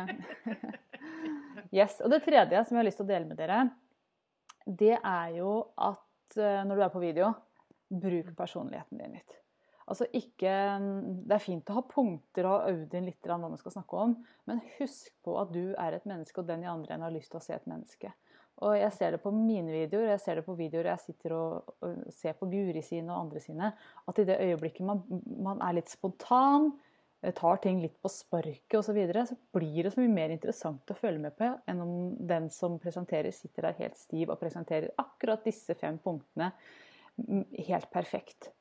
Yes. 1.73 2.01
Og 2.05 2.13
det 2.13 2.23
tredje 2.27 2.65
som 2.67 2.77
jeg 2.77 2.83
har 2.83 2.89
lyst 2.89 3.01
til 3.01 3.07
å 3.07 3.13
dele 3.13 3.29
med 3.29 3.39
dere, 3.41 3.63
det 4.67 4.95
er 4.99 5.39
jo 5.39 5.55
at 5.81 6.37
eh, 6.37 6.65
når 6.69 6.79
du 6.79 6.85
er 6.85 6.93
på 6.93 7.03
video, 7.03 7.31
bruk 7.93 8.29
personligheten 8.37 9.01
din 9.01 9.17
litt. 9.17 9.39
Altså 9.83 10.07
ikke 10.15 10.53
Det 11.27 11.35
er 11.35 11.43
fint 11.43 11.71
å 11.73 11.81
ha 11.81 11.83
punkter 11.85 12.47
og 12.49 12.69
øvd 12.71 12.95
inn 12.97 13.09
litt 13.09 13.27
hva 13.29 13.37
man 13.41 13.59
skal 13.61 13.75
snakke 13.75 14.05
om, 14.05 14.15
men 14.49 14.63
husk 14.79 15.11
på 15.25 15.35
at 15.41 15.51
du 15.53 15.75
er 15.75 15.97
et 15.97 16.07
menneske, 16.09 16.39
og 16.41 16.49
den 16.49 16.63
i 16.65 16.71
andre 16.71 16.95
enden 16.95 17.09
har 17.09 17.15
lyst 17.15 17.33
til 17.33 17.41
å 17.41 17.45
se 17.45 17.57
et 17.57 17.69
menneske. 17.69 18.13
Og 18.63 18.77
jeg 18.79 18.93
ser 18.95 19.15
det 19.15 19.23
på 19.23 19.33
mine 19.35 19.73
videoer, 19.73 20.13
jeg 20.13 20.23
ser 20.23 20.39
det 20.39 20.47
på 20.47 20.55
videoer 20.59 20.93
jeg 20.93 21.03
sitter 21.07 21.35
og, 21.35 21.75
og 21.83 22.07
ser 22.15 22.37
på 22.39 22.47
Guri 22.53 22.83
sine 22.85 23.11
og 23.11 23.25
andre 23.25 23.43
sine, 23.43 23.73
at 24.09 24.21
i 24.21 24.27
det 24.29 24.39
øyeblikket 24.45 24.87
man, 24.87 25.03
man 25.43 25.63
er 25.65 25.79
litt 25.79 25.91
spontan, 25.91 26.69
eh, 27.25 27.33
tar 27.35 27.59
ting 27.65 27.81
litt 27.83 27.97
på 28.03 28.13
sparket 28.13 28.79
osv., 28.79 28.93
så, 28.93 28.95
videre, 28.97 29.27
så 29.27 29.39
blir 29.57 29.89
det 29.89 29.95
så 29.95 30.05
mye 30.05 30.15
mer 30.15 30.37
interessant 30.37 30.95
å 30.95 30.99
følge 30.99 31.25
med 31.25 31.37
på 31.39 31.51
enn 31.73 31.83
om 31.83 31.93
den 32.29 32.49
som 32.55 32.79
presenterer, 32.83 33.35
sitter 33.35 33.71
der 33.71 33.79
helt 33.81 33.99
stiv 33.99 34.31
og 34.31 34.39
presenterer 34.43 34.93
akkurat 35.01 35.43
disse 35.49 35.75
fem 35.79 35.99
punktene 36.03 36.53
mm, 37.19 37.47
helt 37.67 37.91
perfekt. 37.91 38.53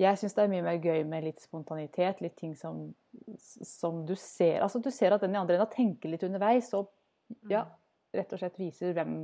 Jeg 0.00 0.16
syns 0.20 0.36
det 0.36 0.44
er 0.44 0.52
mye 0.54 0.64
mer 0.64 0.78
gøy 0.80 1.02
med 1.08 1.26
litt 1.26 1.42
spontanitet, 1.42 2.22
litt 2.24 2.38
ting 2.38 2.54
som, 2.56 2.86
som 3.36 4.06
du 4.08 4.14
ser 4.16 4.62
Altså 4.64 4.80
du 4.80 4.88
ser 4.94 5.12
at 5.12 5.20
den 5.24 5.34
i 5.34 5.40
andre 5.40 5.58
enden 5.58 5.74
tenker 5.74 6.12
litt 6.14 6.24
underveis, 6.24 6.70
og 6.78 6.88
ja, 7.50 7.66
rett 8.12 8.32
og 8.34 8.42
slett 8.42 8.58
viser 8.60 8.94
hvem, 8.96 9.14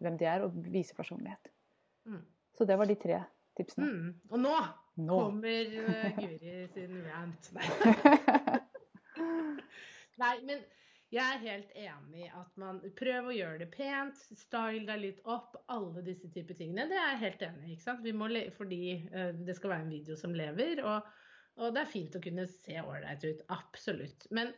hvem 0.00 0.16
de 0.20 0.28
er, 0.28 0.44
og 0.46 0.56
viser 0.72 0.96
personlighet. 0.98 1.50
Mm. 2.08 2.22
Så 2.56 2.66
det 2.68 2.76
var 2.80 2.88
de 2.88 2.96
tre 3.00 3.22
tipsene. 3.58 3.86
Mm. 3.86 4.10
Og 4.30 4.42
nå, 4.42 4.56
Nå. 5.00 5.16
kommer 5.16 5.78
eh, 5.84 6.18
Guri 6.18 6.66
sin 6.74 7.00
rant. 7.06 7.50
Nei. 10.20 10.34
Men 10.48 10.60
jeg 11.10 11.26
er 11.26 11.40
helt 11.42 11.70
enig 11.74 12.20
i 12.22 12.30
at 12.38 12.58
man 12.60 12.78
prøver 12.98 13.32
å 13.32 13.34
gjøre 13.34 13.62
det 13.64 13.70
pent, 13.74 14.20
style 14.38 14.84
deg 14.86 15.00
litt 15.02 15.24
opp, 15.26 15.56
alle 15.72 16.04
disse 16.06 16.30
typer 16.30 16.54
tingene. 16.58 16.86
Det 16.90 16.98
er 17.00 17.08
jeg 17.14 17.22
helt 17.24 17.42
enig 17.48 17.74
i. 17.74 18.12
Må 18.14 18.28
fordi 18.54 18.82
eh, 19.10 19.32
det 19.34 19.56
skal 19.58 19.74
være 19.74 19.86
en 19.88 19.94
video 19.96 20.18
som 20.20 20.36
lever, 20.36 20.84
og, 20.86 21.08
og 21.58 21.74
det 21.74 21.82
er 21.82 21.94
fint 21.96 22.16
å 22.16 22.22
kunne 22.22 22.46
se 22.52 22.78
ålreit 22.78 23.26
ut. 23.26 23.42
Absolutt. 23.56 24.28
Men 24.30 24.54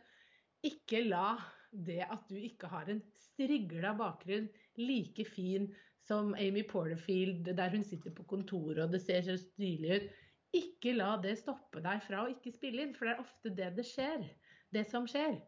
ikke 0.63 1.01
la 1.07 1.33
det 1.73 2.03
at 2.05 2.27
du 2.29 2.37
ikke 2.37 2.69
har 2.71 2.89
en 2.91 3.01
strigla 3.19 3.93
bakgrunn 3.97 4.49
like 4.79 5.25
fin 5.25 5.69
som 6.03 6.33
Amy 6.35 6.63
Porterfield, 6.67 7.47
der 7.55 7.73
hun 7.73 7.83
sitter 7.87 8.11
på 8.11 8.25
kontoret 8.27 8.83
og 8.85 8.93
det 8.93 9.01
ser 9.03 9.23
så 9.25 9.37
stilig 9.39 9.97
ut. 9.97 10.09
Ikke 10.53 10.93
la 10.93 11.15
det 11.21 11.37
stoppe 11.39 11.81
deg 11.81 12.03
fra 12.05 12.23
å 12.23 12.29
ikke 12.29 12.53
spille 12.53 12.83
inn, 12.83 12.93
for 12.93 13.07
det 13.07 13.15
er 13.15 13.23
ofte 13.23 13.53
det 13.57 13.71
det 13.77 13.85
skjer. 13.89 14.27
Det 14.73 14.83
som 14.89 15.07
skjer, 15.09 15.39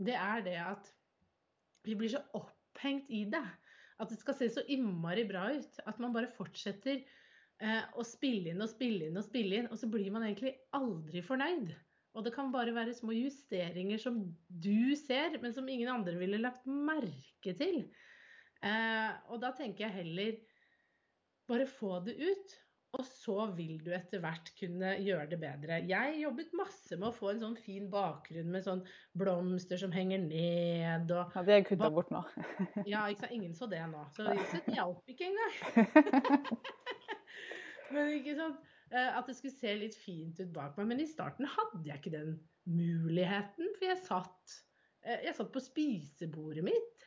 det 0.00 0.16
er 0.18 0.44
det 0.44 0.58
at 0.60 0.90
vi 1.86 1.96
blir 1.98 2.12
så 2.12 2.20
opphengt 2.36 3.08
i 3.10 3.24
det. 3.32 3.44
At 4.00 4.10
det 4.10 4.18
skal 4.20 4.36
se 4.36 4.48
så 4.52 4.64
innmari 4.72 5.24
bra 5.28 5.46
ut. 5.54 5.80
At 5.86 6.00
man 6.02 6.14
bare 6.14 6.30
fortsetter 6.30 7.00
eh, 7.00 7.82
å 7.96 8.04
spille 8.06 8.52
inn 8.52 8.64
og 8.64 8.70
spille 8.70 9.08
inn 9.08 9.18
og 9.20 9.26
spille 9.26 9.60
inn, 9.60 9.70
og 9.70 9.78
så 9.78 9.88
blir 9.90 10.10
man 10.14 10.26
egentlig 10.26 10.54
aldri 10.76 11.22
fornøyd. 11.24 11.72
Og 12.12 12.24
det 12.26 12.34
kan 12.34 12.50
bare 12.52 12.74
være 12.76 12.94
små 12.96 13.14
justeringer 13.16 14.00
som 14.00 14.18
du 14.48 14.92
ser, 14.98 15.38
men 15.40 15.54
som 15.56 15.68
ingen 15.68 15.88
andre 15.88 16.16
ville 16.20 16.40
lagt 16.42 16.66
merke 16.68 17.54
til. 17.56 17.86
Eh, 18.62 19.12
og 19.32 19.40
da 19.42 19.52
tenker 19.56 19.86
jeg 19.86 19.96
heller 20.02 20.36
bare 21.48 21.66
få 21.66 22.02
det 22.04 22.18
ut. 22.20 22.58
Og 22.92 23.06
så 23.08 23.46
vil 23.56 23.78
du 23.80 23.88
etter 23.96 24.20
hvert 24.20 24.50
kunne 24.58 24.90
gjøre 25.00 25.30
det 25.30 25.38
bedre. 25.40 25.78
Jeg 25.88 26.18
jobbet 26.20 26.50
masse 26.58 26.98
med 26.98 27.08
å 27.08 27.14
få 27.16 27.30
en 27.30 27.40
sånn 27.40 27.54
fin 27.56 27.86
bakgrunn 27.92 28.50
med 28.52 28.66
sånn 28.66 28.82
blomster 29.16 29.80
som 29.80 29.94
henger 29.96 30.20
ned 30.20 31.14
og 31.16 31.32
Ja, 31.38 31.44
det 31.46 31.54
er 31.56 31.64
kutta 31.70 31.88
bort 31.94 32.12
nå. 32.12 32.20
ja, 32.92 33.06
ikke 33.08 33.24
sant. 33.24 33.32
Ingen 33.38 33.56
så 33.56 33.70
det 33.72 33.80
nå. 33.88 34.04
Så 34.12 34.28
det 34.28 34.76
hjalp 34.76 35.08
ikke 35.08 35.30
engang. 35.30 35.56
Men 37.92 38.12
ikke 38.16 38.36
sant. 38.38 38.60
Eh, 38.92 39.14
at 39.16 39.28
det 39.28 39.36
skulle 39.38 39.54
se 39.56 39.72
litt 39.80 39.96
fint 39.96 40.40
ut 40.42 40.50
bak 40.52 40.76
meg. 40.76 40.90
Men 40.90 41.00
i 41.00 41.08
starten 41.08 41.48
hadde 41.48 41.86
jeg 41.88 42.00
ikke 42.00 42.14
den 42.14 42.34
muligheten. 42.68 43.70
For 43.78 43.88
jeg 43.88 44.00
satt, 44.04 44.58
eh, 45.06 45.24
jeg 45.28 45.36
satt 45.38 45.52
på 45.54 45.62
spisebordet 45.64 46.64
mitt 46.66 47.06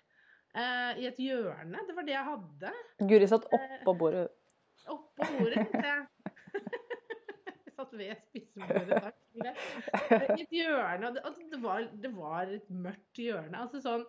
eh, 0.57 1.03
i 1.03 1.07
et 1.11 1.21
hjørne. 1.21 1.85
Det 1.85 1.97
var 1.97 2.07
det 2.07 2.15
jeg 2.15 2.29
hadde. 2.31 2.73
Guri 3.05 3.29
satt 3.29 3.45
oppå 3.53 3.95
bordet. 4.01 4.27
Oppå 4.89 5.29
bordet. 5.37 5.61
Jeg, 5.61 6.07
jeg 7.45 7.73
satt 7.77 7.93
ved 7.99 8.25
spisebordet, 8.31 9.05
takk. 9.05 9.21
I 9.35 10.41
et 10.41 10.57
hjørne. 10.57 11.13
Altså, 11.21 11.45
det, 11.51 11.61
var, 11.61 11.85
det 12.01 12.13
var 12.17 12.55
et 12.55 12.69
mørkt 12.71 13.21
hjørne. 13.21 13.61
Altså 13.61 13.83
sånn 13.83 14.05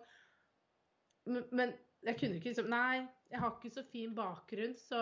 Men 1.27 1.75
jeg 2.07 2.15
kunne 2.17 2.37
ikke 2.39 2.53
liksom 2.53 2.69
Nei, 2.71 3.03
jeg 3.29 3.41
har 3.41 3.53
ikke 3.53 3.73
så 3.73 3.83
fin 3.91 4.13
bakgrunn, 4.15 4.75
så 4.79 5.01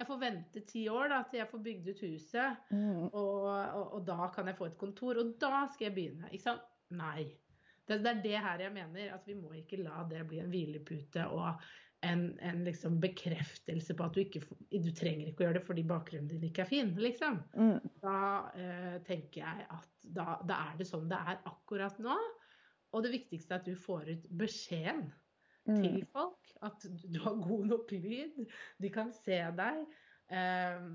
jeg 0.00 0.08
får 0.08 0.18
vente 0.20 0.64
ti 0.66 0.82
år 0.90 1.08
da, 1.12 1.20
til 1.28 1.40
jeg 1.40 1.50
får 1.50 1.62
bygd 1.68 1.88
ut 1.92 2.02
huset. 2.08 2.66
Mm. 2.74 3.06
Og, 3.06 3.46
og, 3.46 3.84
og, 3.84 4.00
da 4.06 4.28
kan 4.34 4.50
jeg 4.50 4.58
få 4.58 4.68
et 4.70 4.80
kontor. 4.80 5.20
Og 5.22 5.32
da 5.40 5.64
skal 5.70 5.88
jeg 5.88 5.96
begynne. 5.96 6.30
Ikke 6.32 6.48
sant? 6.48 6.66
Nei. 6.98 7.28
Det, 7.84 8.00
det, 8.00 8.10
er 8.10 8.20
det 8.24 8.36
her 8.46 8.66
jeg 8.66 8.74
mener. 8.74 9.14
At 9.14 9.28
vi 9.28 9.38
må 9.38 9.54
ikke 9.58 9.82
la 9.84 10.02
det 10.10 10.24
bli 10.28 10.42
en 10.42 10.50
hvilepute 10.50 11.28
og 11.30 11.62
en, 12.04 12.26
en 12.44 12.64
liksom 12.66 12.98
bekreftelse 13.00 13.94
på 13.96 14.04
at 14.04 14.16
du 14.16 14.20
ikke 14.24 14.42
du 14.44 14.90
trenger 14.92 15.30
ikke 15.30 15.44
å 15.44 15.46
gjøre 15.46 15.60
det 15.60 15.64
fordi 15.64 15.84
bakgrunnen 15.88 16.28
din 16.28 16.48
ikke 16.50 16.66
er 16.66 16.72
fin. 16.72 16.90
liksom. 17.00 17.38
Mm. 17.56 17.78
Da 18.02 18.18
eh, 18.58 18.96
tenker 19.06 19.40
jeg 19.40 19.68
at 19.78 19.92
da, 20.04 20.34
da, 20.44 20.58
er 20.72 20.80
det 20.80 20.88
sånn 20.90 21.06
det 21.08 21.20
er 21.22 21.40
akkurat 21.48 21.96
nå. 22.02 22.18
Og 22.94 23.06
det 23.06 23.14
viktigste 23.14 23.54
er 23.54 23.62
at 23.62 23.70
du 23.70 23.78
får 23.78 24.10
ut 24.10 24.26
beskjeden 24.42 25.06
Mm. 25.64 25.80
til 25.80 26.04
folk. 26.12 26.52
At 26.64 26.84
du 26.84 27.18
har 27.24 27.40
god 27.40 27.66
nok 27.70 27.92
lyd, 27.92 28.44
de 28.80 28.92
kan 28.92 29.12
se 29.16 29.40
deg. 29.56 29.82
Eh, 30.32 30.86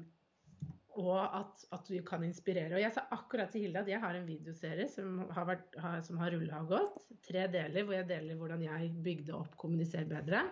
og 0.99 1.19
at, 1.21 1.61
at, 1.75 1.87
du 1.87 2.01
kan 2.05 2.23
inspirere. 2.25 2.73
Og 2.75 2.81
jeg 2.81 2.91
sa 2.95 3.05
akkurat 3.15 3.51
til 3.53 3.63
Hilde 3.65 3.83
at 3.83 3.91
jeg 3.91 4.01
har 4.01 4.17
en 4.17 4.27
videoserie 4.27 4.87
som 4.91 5.21
har, 5.31 5.45
vært, 5.47 5.77
har, 5.79 6.01
har 6.21 6.35
rulla 6.35 6.63
og 6.65 6.73
gått. 6.73 7.05
Tre 7.25 7.45
deler 7.51 7.85
hvor 7.85 7.95
jeg 7.95 8.09
deler 8.09 8.39
hvordan 8.39 8.65
jeg 8.65 8.91
bygde 9.05 9.37
opp 9.37 9.55
Kommuniser 9.61 10.09
bedre. 10.09 10.43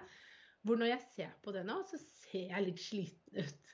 Hvor 0.67 0.79
når 0.79 0.91
jeg 0.91 1.03
ser 1.15 1.33
på 1.43 1.53
det 1.55 1.63
nå, 1.67 1.77
så 1.89 1.99
ser 2.01 2.53
jeg 2.53 2.65
litt 2.65 2.81
sliten 2.81 3.41
ut. 3.41 3.73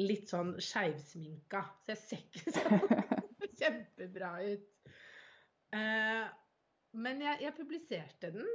Litt 0.00 0.30
sånn 0.30 0.54
skeivsminka. 0.62 1.64
Så 1.82 1.94
jeg 1.94 2.02
ser 2.02 2.24
ikke 2.28 2.54
sånn 2.58 3.52
kjempebra 3.60 4.34
ut. 4.46 4.92
Eh, 5.72 6.26
men 7.02 7.24
jeg, 7.24 7.40
jeg 7.46 7.56
publiserte 7.56 8.32
den. 8.34 8.48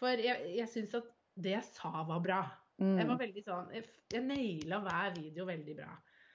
For 0.00 0.20
jeg, 0.20 0.50
jeg 0.58 0.70
syns 0.72 0.96
at 0.98 1.10
det 1.34 1.54
jeg 1.56 1.66
sa 1.68 2.02
var 2.08 2.22
bra. 2.24 2.40
Mm. 2.82 2.96
Jeg 2.98 3.06
var 3.10 3.20
veldig 3.20 3.44
sånn, 3.46 3.70
jeg, 3.74 3.86
jeg 4.14 4.26
naila 4.26 4.80
hver 4.82 5.14
video 5.18 5.46
veldig 5.46 5.78
bra. 5.78 5.92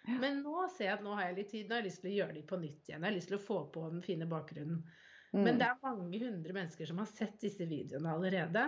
Men 0.09 0.39
nå 0.41 0.63
ser 0.73 0.87
jeg 0.87 0.95
at 0.95 1.05
nå 1.05 1.13
har 1.17 1.27
jeg 1.27 1.37
litt 1.41 1.51
tid, 1.51 1.67
nå 1.67 1.75
har 1.75 1.83
jeg 1.83 1.89
lyst 1.89 2.01
til 2.03 2.11
å 2.11 2.15
gjøre 2.15 2.35
de 2.37 2.47
på 2.47 2.57
nytt 2.61 2.89
igjen. 2.89 3.03
Jeg 3.03 3.09
har 3.09 3.17
lyst 3.17 3.31
til 3.31 3.37
å 3.37 3.43
få 3.43 3.59
på 3.73 3.85
den 3.91 4.01
fine 4.05 4.27
bakgrunnen. 4.29 4.81
Mm. 5.29 5.43
Men 5.45 5.59
det 5.59 5.65
er 5.67 5.81
mange 5.83 6.19
hundre 6.23 6.53
mennesker 6.55 6.89
som 6.89 7.01
har 7.03 7.09
sett 7.11 7.35
disse 7.43 7.67
videoene 7.69 8.15
allerede. 8.15 8.63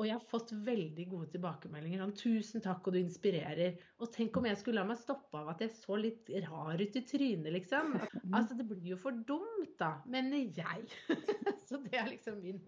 Og 0.00 0.06
jeg 0.08 0.16
har 0.16 0.24
fått 0.32 0.50
veldig 0.66 1.04
gode 1.12 1.28
tilbakemeldinger. 1.36 2.02
Sånn, 2.02 2.16
'Tusen 2.18 2.64
takk, 2.64 2.88
og 2.88 2.96
du 2.96 2.98
inspirerer'. 2.98 3.78
Og 4.02 4.10
tenk 4.16 4.36
om 4.40 4.48
jeg 4.48 4.58
skulle 4.58 4.82
la 4.82 4.88
meg 4.88 4.98
stoppe 4.98 5.38
av 5.38 5.52
at 5.52 5.62
jeg 5.62 5.76
så 5.76 6.00
litt 6.00 6.32
rar 6.48 6.82
ut 6.82 6.98
i 6.98 7.04
trynet, 7.06 7.52
liksom. 7.54 7.94
Altså, 8.34 8.58
det 8.58 8.66
blir 8.66 8.96
jo 8.96 8.98
for 8.98 9.14
dumt, 9.28 9.76
da, 9.78 9.94
mener 10.10 10.42
jeg. 10.42 10.88
Så 11.68 11.78
det 11.84 11.94
er 12.00 12.10
liksom 12.10 12.42
min 12.42 12.58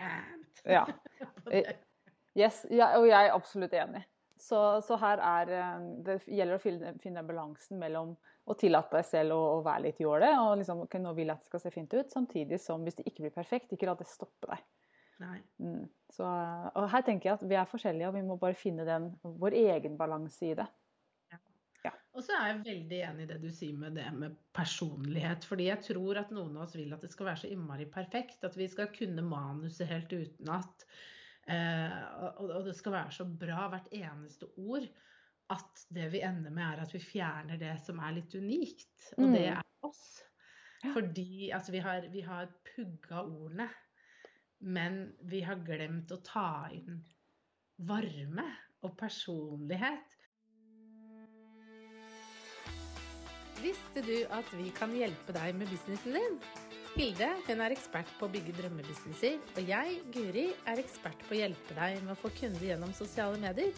rant. 0.00 0.42
Ja. 0.66 0.82
Yes, 2.36 2.64
ja, 2.74 2.88
og 2.98 3.04
jeg 3.06 3.28
er 3.28 3.34
absolutt 3.36 3.74
enig. 3.78 4.00
Så, 4.36 4.58
så, 4.84 4.96
her 5.00 5.20
er 5.22 5.50
Det 6.04 6.16
gjelder 6.26 6.58
å 6.58 6.60
finne, 6.60 6.90
finne 7.00 7.22
balansen 7.24 7.78
mellom 7.80 8.16
å 8.46 8.56
tillate 8.58 8.98
deg 8.98 9.06
selv 9.06 9.36
å, 9.36 9.38
å 9.56 9.60
være 9.64 9.86
litt 9.86 10.00
jåle, 10.02 10.28
og 10.42 10.56
liksom, 10.60 10.82
okay, 10.84 11.00
nå 11.02 11.14
vil 11.16 11.30
jeg 11.30 11.36
at 11.36 11.44
det 11.44 11.50
skal 11.50 11.62
se 11.62 11.72
fint 11.74 11.94
ut, 11.94 12.10
samtidig 12.12 12.58
som 12.62 12.82
hvis 12.84 12.98
det 12.98 13.06
ikke 13.08 13.24
blir 13.24 13.34
perfekt, 13.34 13.72
ikke 13.72 13.88
la 13.88 13.94
det 13.98 14.08
stoppe 14.10 14.50
deg. 14.50 14.66
Mm. 15.62 15.86
Så, 16.12 16.26
og 16.26 16.88
her 16.92 17.04
tenker 17.06 17.30
jeg 17.30 17.38
at 17.38 17.46
vi 17.48 17.56
er 17.58 17.70
forskjellige, 17.70 18.10
og 18.10 18.18
vi 18.18 18.24
må 18.26 18.36
bare 18.40 18.58
finne 18.58 18.86
den, 18.86 19.08
vår 19.22 19.56
egen 19.62 19.96
balanse 19.98 20.50
i 20.50 20.54
det. 20.58 20.66
Og 22.16 22.24
så 22.24 22.32
er 22.32 22.46
jeg 22.48 22.62
veldig 22.64 22.98
enig 23.10 23.24
i 23.26 23.28
det 23.28 23.36
du 23.42 23.50
sier 23.52 23.76
med 23.76 23.98
det 23.98 24.06
med 24.16 24.36
personlighet. 24.56 25.44
fordi 25.44 25.66
jeg 25.68 25.82
tror 25.84 26.22
at 26.22 26.30
noen 26.32 26.54
av 26.56 26.64
oss 26.64 26.76
vil 26.78 26.94
at 26.96 27.02
det 27.04 27.10
skal 27.12 27.28
være 27.28 27.42
så 27.42 27.50
innmari 27.52 27.84
perfekt. 27.92 28.44
At 28.48 28.56
vi 28.56 28.68
skal 28.72 28.88
kunne 28.94 29.24
manuset 29.26 29.90
helt 29.90 30.12
utenat. 30.12 30.86
Eh, 31.46 31.98
og, 32.24 32.40
og 32.46 32.70
det 32.70 32.76
skal 32.78 32.96
være 32.96 33.12
så 33.18 33.26
bra 33.28 33.68
hvert 33.70 33.92
eneste 33.92 34.48
ord 34.56 34.88
at 35.52 35.84
det 35.94 36.08
vi 36.10 36.22
ender 36.26 36.50
med, 36.50 36.64
er 36.64 36.82
at 36.82 36.94
vi 36.94 37.02
fjerner 37.02 37.60
det 37.60 37.76
som 37.84 38.00
er 38.02 38.16
litt 38.16 38.34
unikt. 38.34 39.10
Og 39.18 39.34
det 39.36 39.44
er 39.52 39.62
oss. 39.86 40.06
Fordi 40.94 41.50
altså, 41.54 41.74
vi 41.74 41.82
har, 41.84 42.08
vi 42.12 42.22
har 42.26 42.50
pugga 42.72 43.22
ordene, 43.22 43.68
men 44.66 45.02
vi 45.28 45.42
har 45.46 45.60
glemt 45.66 46.12
å 46.14 46.22
ta 46.24 46.66
inn 46.74 47.02
varme 47.86 48.46
og 48.86 48.96
personlighet. 48.98 50.15
Visste 53.62 54.02
du 54.04 54.16
at 54.36 54.48
vi 54.52 54.68
kan 54.76 54.92
hjelpe 54.92 55.32
deg 55.32 55.54
med 55.56 55.70
businessen 55.72 56.16
din? 56.16 56.34
Hilde 56.96 57.28
hun 57.46 57.60
er 57.64 57.72
ekspert 57.72 58.10
på 58.18 58.26
å 58.26 58.32
bygge 58.32 58.52
drømmebusinesser, 58.56 59.38
og 59.56 59.68
jeg, 59.68 59.96
Guri, 60.12 60.46
er 60.68 60.80
ekspert 60.80 61.20
på 61.24 61.36
å 61.36 61.38
hjelpe 61.40 61.76
deg 61.76 62.02
med 62.02 62.12
å 62.12 62.18
få 62.20 62.30
kunder 62.36 62.66
gjennom 62.68 62.92
sosiale 62.96 63.40
medier. 63.40 63.72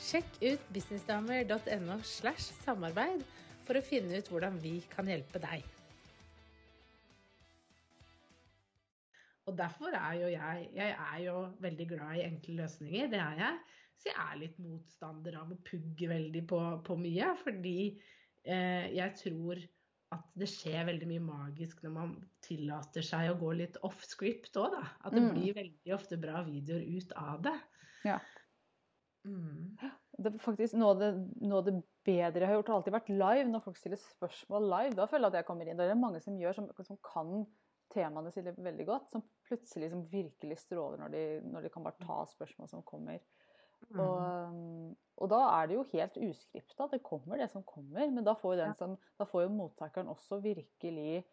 Sjekk 0.00 0.30
ut 0.42 0.70
businessdamer.no 0.74 1.98
slash 2.06 2.52
samarbeid 2.62 3.26
for 3.66 3.78
å 3.78 3.84
finne 3.84 4.18
ut 4.18 4.30
hvordan 4.30 4.58
vi 4.62 4.78
kan 4.94 5.10
hjelpe 5.10 5.42
deg. 5.42 5.66
Og 9.50 9.58
derfor 9.58 9.94
er 9.98 10.14
jo 10.20 10.30
jeg 10.30 10.70
Jeg 10.76 10.94
er 10.94 11.18
jo 11.24 11.36
veldig 11.58 11.88
glad 11.96 12.18
i 12.20 12.24
enkle 12.28 12.62
løsninger, 12.62 13.10
det 13.10 13.18
er 13.18 13.42
jeg. 13.42 13.58
Så 14.00 14.08
jeg 14.12 14.22
er 14.22 14.40
litt 14.40 14.58
motstander 14.62 15.36
av 15.42 15.50
å 15.50 15.60
pugge 15.66 16.08
veldig 16.08 16.46
på, 16.48 16.60
på 16.86 16.96
mye, 16.96 17.34
fordi 17.42 17.78
jeg 18.44 19.14
tror 19.20 19.60
at 20.10 20.24
det 20.34 20.48
skjer 20.50 20.88
veldig 20.88 21.06
mye 21.06 21.22
magisk 21.22 21.82
når 21.84 21.92
man 21.94 22.14
tillater 22.42 23.04
seg 23.06 23.30
å 23.30 23.38
gå 23.38 23.52
litt 23.54 23.76
off 23.86 24.00
script 24.08 24.56
òg, 24.58 24.72
da. 24.74 24.82
At 25.06 25.14
det 25.14 25.22
Mm. 25.22 25.30
blir 25.36 25.54
veldig 25.54 25.94
ofte 25.94 26.18
bra 26.18 26.42
videoer 26.42 26.82
ut 26.96 27.12
av 27.12 27.42
det. 27.42 27.54
Ja. 28.04 28.18
Mm. 29.26 29.76
Det 30.18 30.32
er 30.34 30.38
faktisk 30.42 30.74
noe 30.80 30.94
av 30.94 30.98
det, 31.02 31.10
noe 31.44 31.58
av 31.60 31.64
det 31.68 31.76
bedre 32.04 32.40
jeg 32.40 32.48
har 32.48 32.56
gjort, 32.56 32.68
har 32.72 32.80
alltid 32.80 32.96
vært 32.96 33.12
live. 33.12 33.48
Når 33.52 33.62
folk 33.64 33.76
stiller 33.76 34.00
spørsmål 34.00 34.68
live, 34.72 34.94
da 34.96 35.06
føler 35.06 35.28
jeg 35.28 35.34
at 35.34 35.38
jeg 35.40 35.48
kommer 35.50 35.68
inn. 35.68 35.76
Det 35.76 35.90
er 35.90 35.94
mange 36.00 36.20
som 36.24 36.38
gjør, 36.40 36.54
som, 36.56 36.68
som 36.82 36.98
kan 37.04 37.46
temaene 37.92 38.32
sine 38.32 38.54
veldig 38.56 38.86
godt. 38.88 39.10
Som 39.12 39.22
plutselig 39.46 39.90
som 39.92 40.06
virkelig 40.10 40.58
stråler 40.58 40.98
når 40.98 41.14
de, 41.14 41.24
når 41.46 41.62
de 41.62 41.72
kan 41.74 41.84
bare 41.86 42.00
ta 42.02 42.24
spørsmål 42.32 42.68
som 42.72 42.82
kommer. 42.82 43.20
Mm. 43.88 44.00
Og, 44.04 44.96
og 45.16 45.30
da 45.32 45.40
er 45.60 45.66
det 45.70 45.74
jo 45.78 45.84
helt 45.92 46.16
uskripta. 46.28 46.86
Det 46.92 47.02
kommer 47.02 47.40
det 47.40 47.50
som 47.50 47.62
kommer. 47.66 48.10
Men 48.10 48.24
da 48.24 48.34
får 48.38 48.54
jo, 48.54 48.60
den 48.62 48.74
som, 48.78 48.96
da 49.18 49.24
får 49.28 49.42
jo 49.46 49.54
mottakeren 49.56 50.08
også 50.12 50.40
virkelig 50.44 51.24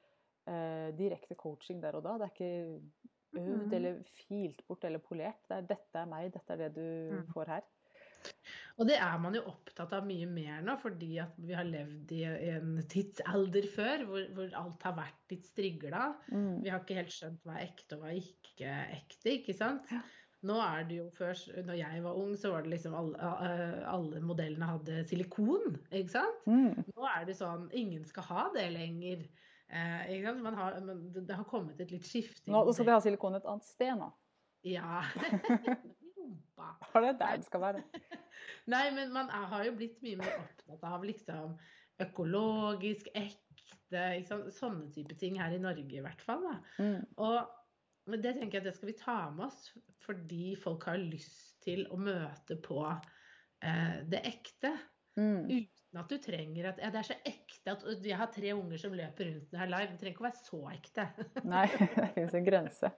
eh, 0.47 0.89
direkte 0.97 1.35
coaching 1.35 1.81
der 1.83 1.95
og 1.99 2.03
da. 2.07 2.17
Det 2.17 2.29
er 2.29 2.35
ikke 2.35 2.81
øvd 3.37 3.65
Mhm. 3.67 3.73
eller 3.73 3.97
filt 4.27 4.61
bort 4.67 4.83
eller 4.87 4.99
polert. 4.99 5.41
Det 5.49 5.57
er 5.57 5.61
'dette 5.67 5.95
er 5.99 6.05
meg, 6.05 6.31
dette 6.33 6.53
er 6.53 6.57
det 6.57 6.75
du 6.75 7.15
Mm. 7.17 7.27
får 7.33 7.45
her'. 7.45 7.63
Og 8.77 8.85
det 8.87 8.95
er 8.99 9.17
man 9.19 9.35
jo 9.35 9.41
opptatt 9.41 9.93
av 9.93 10.05
mye 10.05 10.25
mer 10.25 10.61
nå, 10.61 10.75
fordi 10.81 11.17
at 11.21 11.33
vi 11.37 11.53
har 11.53 11.63
levd 11.63 12.11
i 12.11 12.23
en 12.23 12.83
tidsalder 12.89 13.67
før 13.75 14.05
hvor, 14.05 14.33
hvor 14.33 14.49
alt 14.55 14.83
har 14.83 14.93
vært 14.95 15.29
litt 15.31 15.45
strigla. 15.45 16.15
Mm. 16.31 16.61
Vi 16.63 16.69
har 16.69 16.79
ikke 16.79 16.95
helt 16.95 17.09
skjønt 17.13 17.43
hva 17.45 17.55
er 17.55 17.67
ekte 17.67 17.93
og 17.95 18.01
hva 18.01 18.09
er 18.11 18.21
ikke 18.21 18.71
ekte, 18.97 19.29
ikke 19.31 19.55
sant. 19.55 19.81
Nå 20.45 20.59
er 20.61 20.85
det 20.85 20.99
jo 20.99 21.07
før, 21.17 21.39
når 21.65 21.79
jeg 21.79 22.03
var 22.05 22.17
ung, 22.21 22.35
så 22.37 22.51
var 22.53 22.61
det 22.65 22.75
liksom 22.75 22.93
alle, 22.93 23.31
eh, 23.47 23.79
alle 23.89 24.21
modellene 24.21 24.69
hadde 24.69 25.01
silikon, 25.09 25.79
ikke 25.89 26.13
sant. 26.13 26.45
Mm. 26.45 26.85
Nå 26.93 27.09
er 27.09 27.25
det 27.25 27.37
sånn 27.39 27.65
ingen 27.73 28.05
skal 28.05 28.27
ha 28.29 28.45
det 28.53 28.67
lenger. 28.75 29.25
Eh, 29.67 30.13
ikke 30.13 30.29
sant? 30.29 30.45
Man 30.45 30.59
har, 30.59 30.77
man, 30.85 31.03
det 31.17 31.39
har 31.39 31.47
kommet 31.49 31.81
et 31.81 31.91
litt 31.95 32.05
skifte. 32.05 32.45
Nå 32.53 32.63
skal 32.69 32.85
vi 32.85 32.91
de 32.91 32.97
ha 32.99 33.03
silikon 33.07 33.39
et 33.39 33.49
annet 33.49 33.65
sted 33.65 33.97
nå. 33.97 34.11
Ja. 34.67 35.01
Har 36.57 36.97
rumpa. 36.97 37.01
Det 37.01 37.07
er 37.07 37.17
der 37.17 37.35
det 37.35 37.45
skal 37.45 37.61
være. 37.61 37.83
Nei, 38.73 38.91
men 38.95 39.13
man 39.13 39.29
er, 39.29 39.45
har 39.51 39.65
jo 39.65 39.75
blitt 39.75 40.01
mye 40.03 40.19
mer 40.19 40.39
opptatt 40.39 40.83
av 40.83 41.03
liksom 41.05 41.57
økologisk, 42.03 43.09
ekte, 43.15 44.01
ikke 44.19 44.27
sant? 44.27 44.49
sånne 44.53 44.91
type 44.93 45.15
ting 45.17 45.39
her 45.41 45.53
i 45.55 45.61
Norge 45.61 45.97
i 45.97 46.03
hvert 46.03 46.21
fall. 46.21 46.43
Da. 46.45 46.57
Mm. 46.83 47.05
Og 47.17 47.37
men 48.07 48.23
det 48.23 48.35
tenker 48.37 48.57
jeg 48.57 48.63
at 48.63 48.69
det 48.69 48.75
skal 48.77 48.89
vi 48.91 48.97
ta 48.99 49.17
med 49.35 49.47
oss, 49.49 49.71
fordi 50.05 50.51
folk 50.59 50.87
har 50.89 50.99
lyst 51.01 51.57
til 51.65 51.85
å 51.91 51.99
møte 51.99 52.57
på 52.63 52.79
eh, 52.87 53.97
det 54.07 54.21
ekte. 54.29 54.71
Mm. 55.17 55.49
Uten 55.49 55.99
at 55.99 56.11
du 56.11 56.19
trenger 56.21 56.69
at 56.69 56.79
ja, 56.81 56.91
det 56.93 57.01
er 57.01 57.07
så 57.09 57.17
ekte 57.25 57.73
at 57.73 58.05
jeg 58.05 58.19
har 58.19 58.29
tre 58.33 58.51
unger 58.53 58.81
som 58.81 58.95
løper 58.95 59.31
rundt 59.31 59.57
her 59.59 59.71
live. 59.71 59.89
Det 59.91 60.01
trenger 60.01 60.15
ikke 60.15 60.23
å 60.23 60.27
være 60.27 60.43
så 60.43 60.61
ekte. 60.71 61.07
Nei, 61.53 61.65
det 61.73 62.11
finnes 62.15 62.37
en 62.37 62.47
grense. 62.47 62.93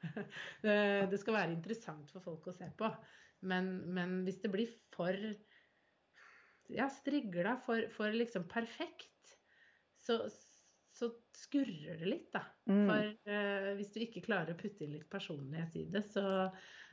Det 0.64 0.74
det 1.12 1.18
skal 1.20 1.34
være 1.36 1.52
interessant 1.52 2.08
for 2.08 2.24
folk 2.24 2.46
å 2.48 2.54
se 2.56 2.70
på. 2.78 2.88
Men, 3.44 3.66
men 3.92 4.22
hvis 4.24 4.38
det 4.40 4.48
blir 4.52 4.70
for 4.94 5.16
ja, 6.72 6.86
strigla, 6.92 7.58
for, 7.66 7.84
for 7.92 8.16
liksom 8.16 8.46
perfekt, 8.48 9.34
så, 10.00 10.22
så 11.00 11.08
skurrer 11.36 11.98
det 12.00 12.08
litt, 12.08 12.28
da. 12.34 12.42
Mm. 12.68 12.84
For 12.88 13.32
eh, 13.34 13.68
hvis 13.78 13.92
du 13.94 14.00
ikke 14.04 14.22
klarer 14.26 14.54
å 14.54 14.58
putte 14.60 14.84
inn 14.84 14.94
litt 14.94 15.08
personlighet 15.12 15.76
i 15.80 15.86
det, 15.94 16.02
så, 16.12 16.24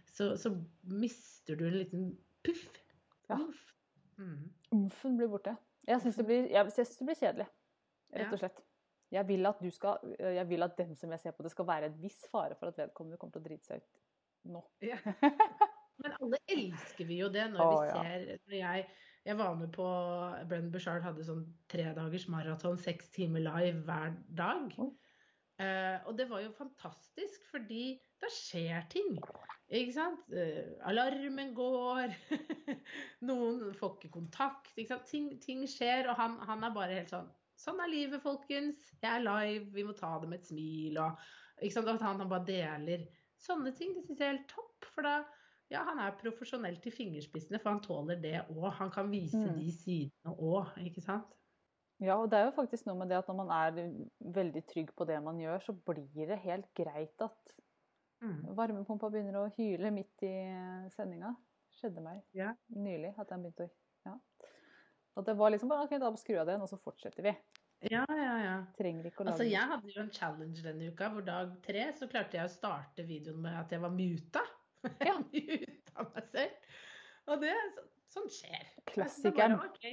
så, 0.08 0.32
så 0.40 0.54
mister 0.88 1.60
du 1.60 1.66
en 1.68 1.78
liten 1.78 2.08
puff. 2.48 2.66
Ja. 3.28 3.42
Uff. 3.44 3.64
Mm. 4.18 4.48
Umfen 4.74 5.20
blir 5.20 5.30
borte. 5.32 5.54
Jeg 5.88 6.02
syns 6.04 6.18
det, 6.20 6.26
blir- 6.28 6.50
jeg 6.52 6.72
synes 6.74 6.96
det 6.98 7.08
blir 7.08 7.20
kjedelig, 7.22 7.48
rett 8.18 8.34
og 8.34 8.42
slett. 8.42 8.64
Jeg 9.16 9.24
vil 9.30 9.48
at 9.48 9.60
du 9.64 9.70
skal, 9.72 10.16
jeg 10.20 10.48
vil 10.50 10.66
at 10.66 10.74
den 10.80 10.96
som 11.00 11.14
jeg 11.16 11.22
ser 11.24 11.36
på, 11.36 11.46
det 11.46 11.54
skal 11.54 11.68
være 11.70 11.88
en 11.92 12.00
viss 12.02 12.26
fare 12.32 12.58
for 12.60 12.74
at 12.74 12.80
vedkommende 12.82 13.20
kommer 13.22 13.38
til 13.38 13.44
å 13.44 13.48
drite 13.48 13.70
seg 13.70 13.84
ut 13.84 14.02
nå. 14.52 14.64
Ja. 14.84 14.98
Men 16.04 16.14
alle 16.20 16.40
elsker 16.54 17.08
vi 17.10 17.22
jo 17.22 17.30
det 17.34 17.46
når 17.54 17.72
vi 17.72 17.78
ser 17.94 18.42
når 18.50 18.58
jeg, 18.60 18.84
jeg 19.28 19.36
var 19.36 19.58
med 19.60 19.74
på 19.76 19.86
Brenn 20.48 20.70
Bushard 20.72 21.04
hadde 21.04 21.26
sånn 21.28 21.44
tre 21.72 21.90
dagers 21.98 22.30
maraton, 22.32 22.80
seks 22.80 23.10
timer 23.16 23.44
live 23.44 23.82
hver 23.88 24.16
dag. 24.38 24.72
Eh, 25.58 25.98
og 26.08 26.16
det 26.16 26.30
var 26.30 26.46
jo 26.46 26.54
fantastisk, 26.56 27.44
fordi 27.52 27.98
da 28.22 28.30
skjer 28.32 28.86
ting. 28.94 29.18
Ikke 29.68 29.96
sant? 29.98 30.22
Uh, 30.32 30.78
alarmen 30.88 31.52
går, 31.58 32.14
noen 33.28 33.74
får 33.76 33.98
ikke 33.98 34.14
kontakt. 34.14 34.72
Ikke 34.78 34.94
sant? 34.94 35.10
Ting, 35.12 35.34
ting 35.44 35.66
skjer, 35.68 36.08
og 36.08 36.16
han, 36.22 36.38
han 36.48 36.64
er 36.64 36.78
bare 36.78 37.02
helt 37.02 37.14
sånn 37.14 37.28
Sånn 37.58 37.80
er 37.82 37.90
livet, 37.90 38.22
folkens. 38.22 38.84
Jeg 39.02 39.10
er 39.10 39.24
live, 39.26 39.72
vi 39.74 39.82
må 39.82 39.96
ta 39.98 40.12
det 40.22 40.28
med 40.30 40.44
et 40.44 40.46
smil. 40.46 41.00
Og, 41.02 41.24
ikke 41.58 41.74
sant? 41.74 41.88
At 41.90 42.04
han, 42.06 42.20
han 42.22 42.30
bare 42.30 42.46
deler 42.46 43.08
sånne 43.42 43.72
ting. 43.74 43.96
Det 43.96 44.04
syns 44.06 44.22
jeg 44.22 44.28
er 44.28 44.36
helt 44.36 44.52
topp. 44.52 44.86
For 44.94 45.08
da 45.08 45.16
ja, 45.72 45.84
han 45.84 46.00
er 46.00 46.16
profesjonell 46.22 46.78
til 46.82 46.92
fingerspissene, 46.92 47.60
for 47.60 47.70
han 47.74 47.82
tåler 47.84 48.22
det 48.22 48.36
òg. 48.50 48.72
Han 48.80 48.92
kan 48.92 49.10
vise 49.12 49.38
Mm. 49.38 49.60
de 49.60 49.72
sidene 49.72 50.36
òg, 50.38 50.78
ikke 50.86 51.02
sant? 51.04 51.34
Ja, 52.00 52.16
og 52.22 52.30
det 52.30 52.38
er 52.40 52.46
jo 52.46 52.52
faktisk 52.52 52.86
noe 52.86 52.96
med 53.00 53.10
det 53.10 53.18
at 53.18 53.28
når 53.28 53.36
man 53.46 53.50
er 53.50 54.06
veldig 54.22 54.66
trygg 54.68 54.92
på 54.96 55.06
det 55.08 55.22
man 55.24 55.38
gjør, 55.42 55.60
så 55.66 55.74
blir 55.74 56.28
det 56.28 56.40
helt 56.40 56.74
greit 56.76 57.22
at 57.22 57.56
Mm. 58.22 58.56
varmepumpa 58.56 59.10
begynner 59.12 59.34
å 59.46 59.52
hyle 59.58 59.92
midt 59.92 60.24
i 60.24 60.90
sendinga. 60.90 61.36
Skjedde 61.72 62.02
meg 62.02 62.24
Ja. 62.34 62.54
nylig 62.76 63.14
at 63.20 63.28
den 63.30 63.44
begynte 63.44 63.66
å 63.66 63.70
Ja. 64.06 64.14
Og 65.16 65.26
det 65.26 65.36
var 65.38 65.50
liksom 65.52 65.70
bare 65.70 65.84
OK, 65.84 65.98
da 66.00 66.12
skrur 66.16 66.36
jeg 66.38 66.46
den, 66.48 66.62
og 66.62 66.68
så 66.70 66.78
fortsetter 66.80 67.24
vi. 67.24 67.36
Ja, 67.92 68.06
ja, 68.10 68.38
ja. 68.44 68.66
Trenger 68.78 69.04
ikke 69.06 69.22
å 69.22 69.26
lage 69.26 69.34
Altså, 69.34 69.50
jeg 69.52 69.68
hadde 69.70 69.92
jo 69.94 70.02
en 70.02 70.10
challenge 70.12 70.62
denne 70.64 70.92
uka, 70.92 71.10
hvor 71.10 71.26
dag 71.26 71.62
tre 71.62 71.92
så 71.94 72.08
klarte 72.10 72.32
jeg 72.34 72.46
å 72.46 72.50
starte 72.50 73.06
videoen 73.06 73.38
med 73.42 73.54
at 73.54 73.70
jeg 73.70 73.82
var 73.82 73.90
muta. 73.90 74.42
Ja. 75.10 75.18
muta 75.20 76.08
meg 76.14 76.28
selv. 76.34 76.74
Og 77.28 77.42
det 77.44 77.54
så- 77.76 77.88
Sånn 78.18 78.30
skjer. 78.32 78.62
Klassikeren. 78.88 79.58
Bare, 79.60 79.90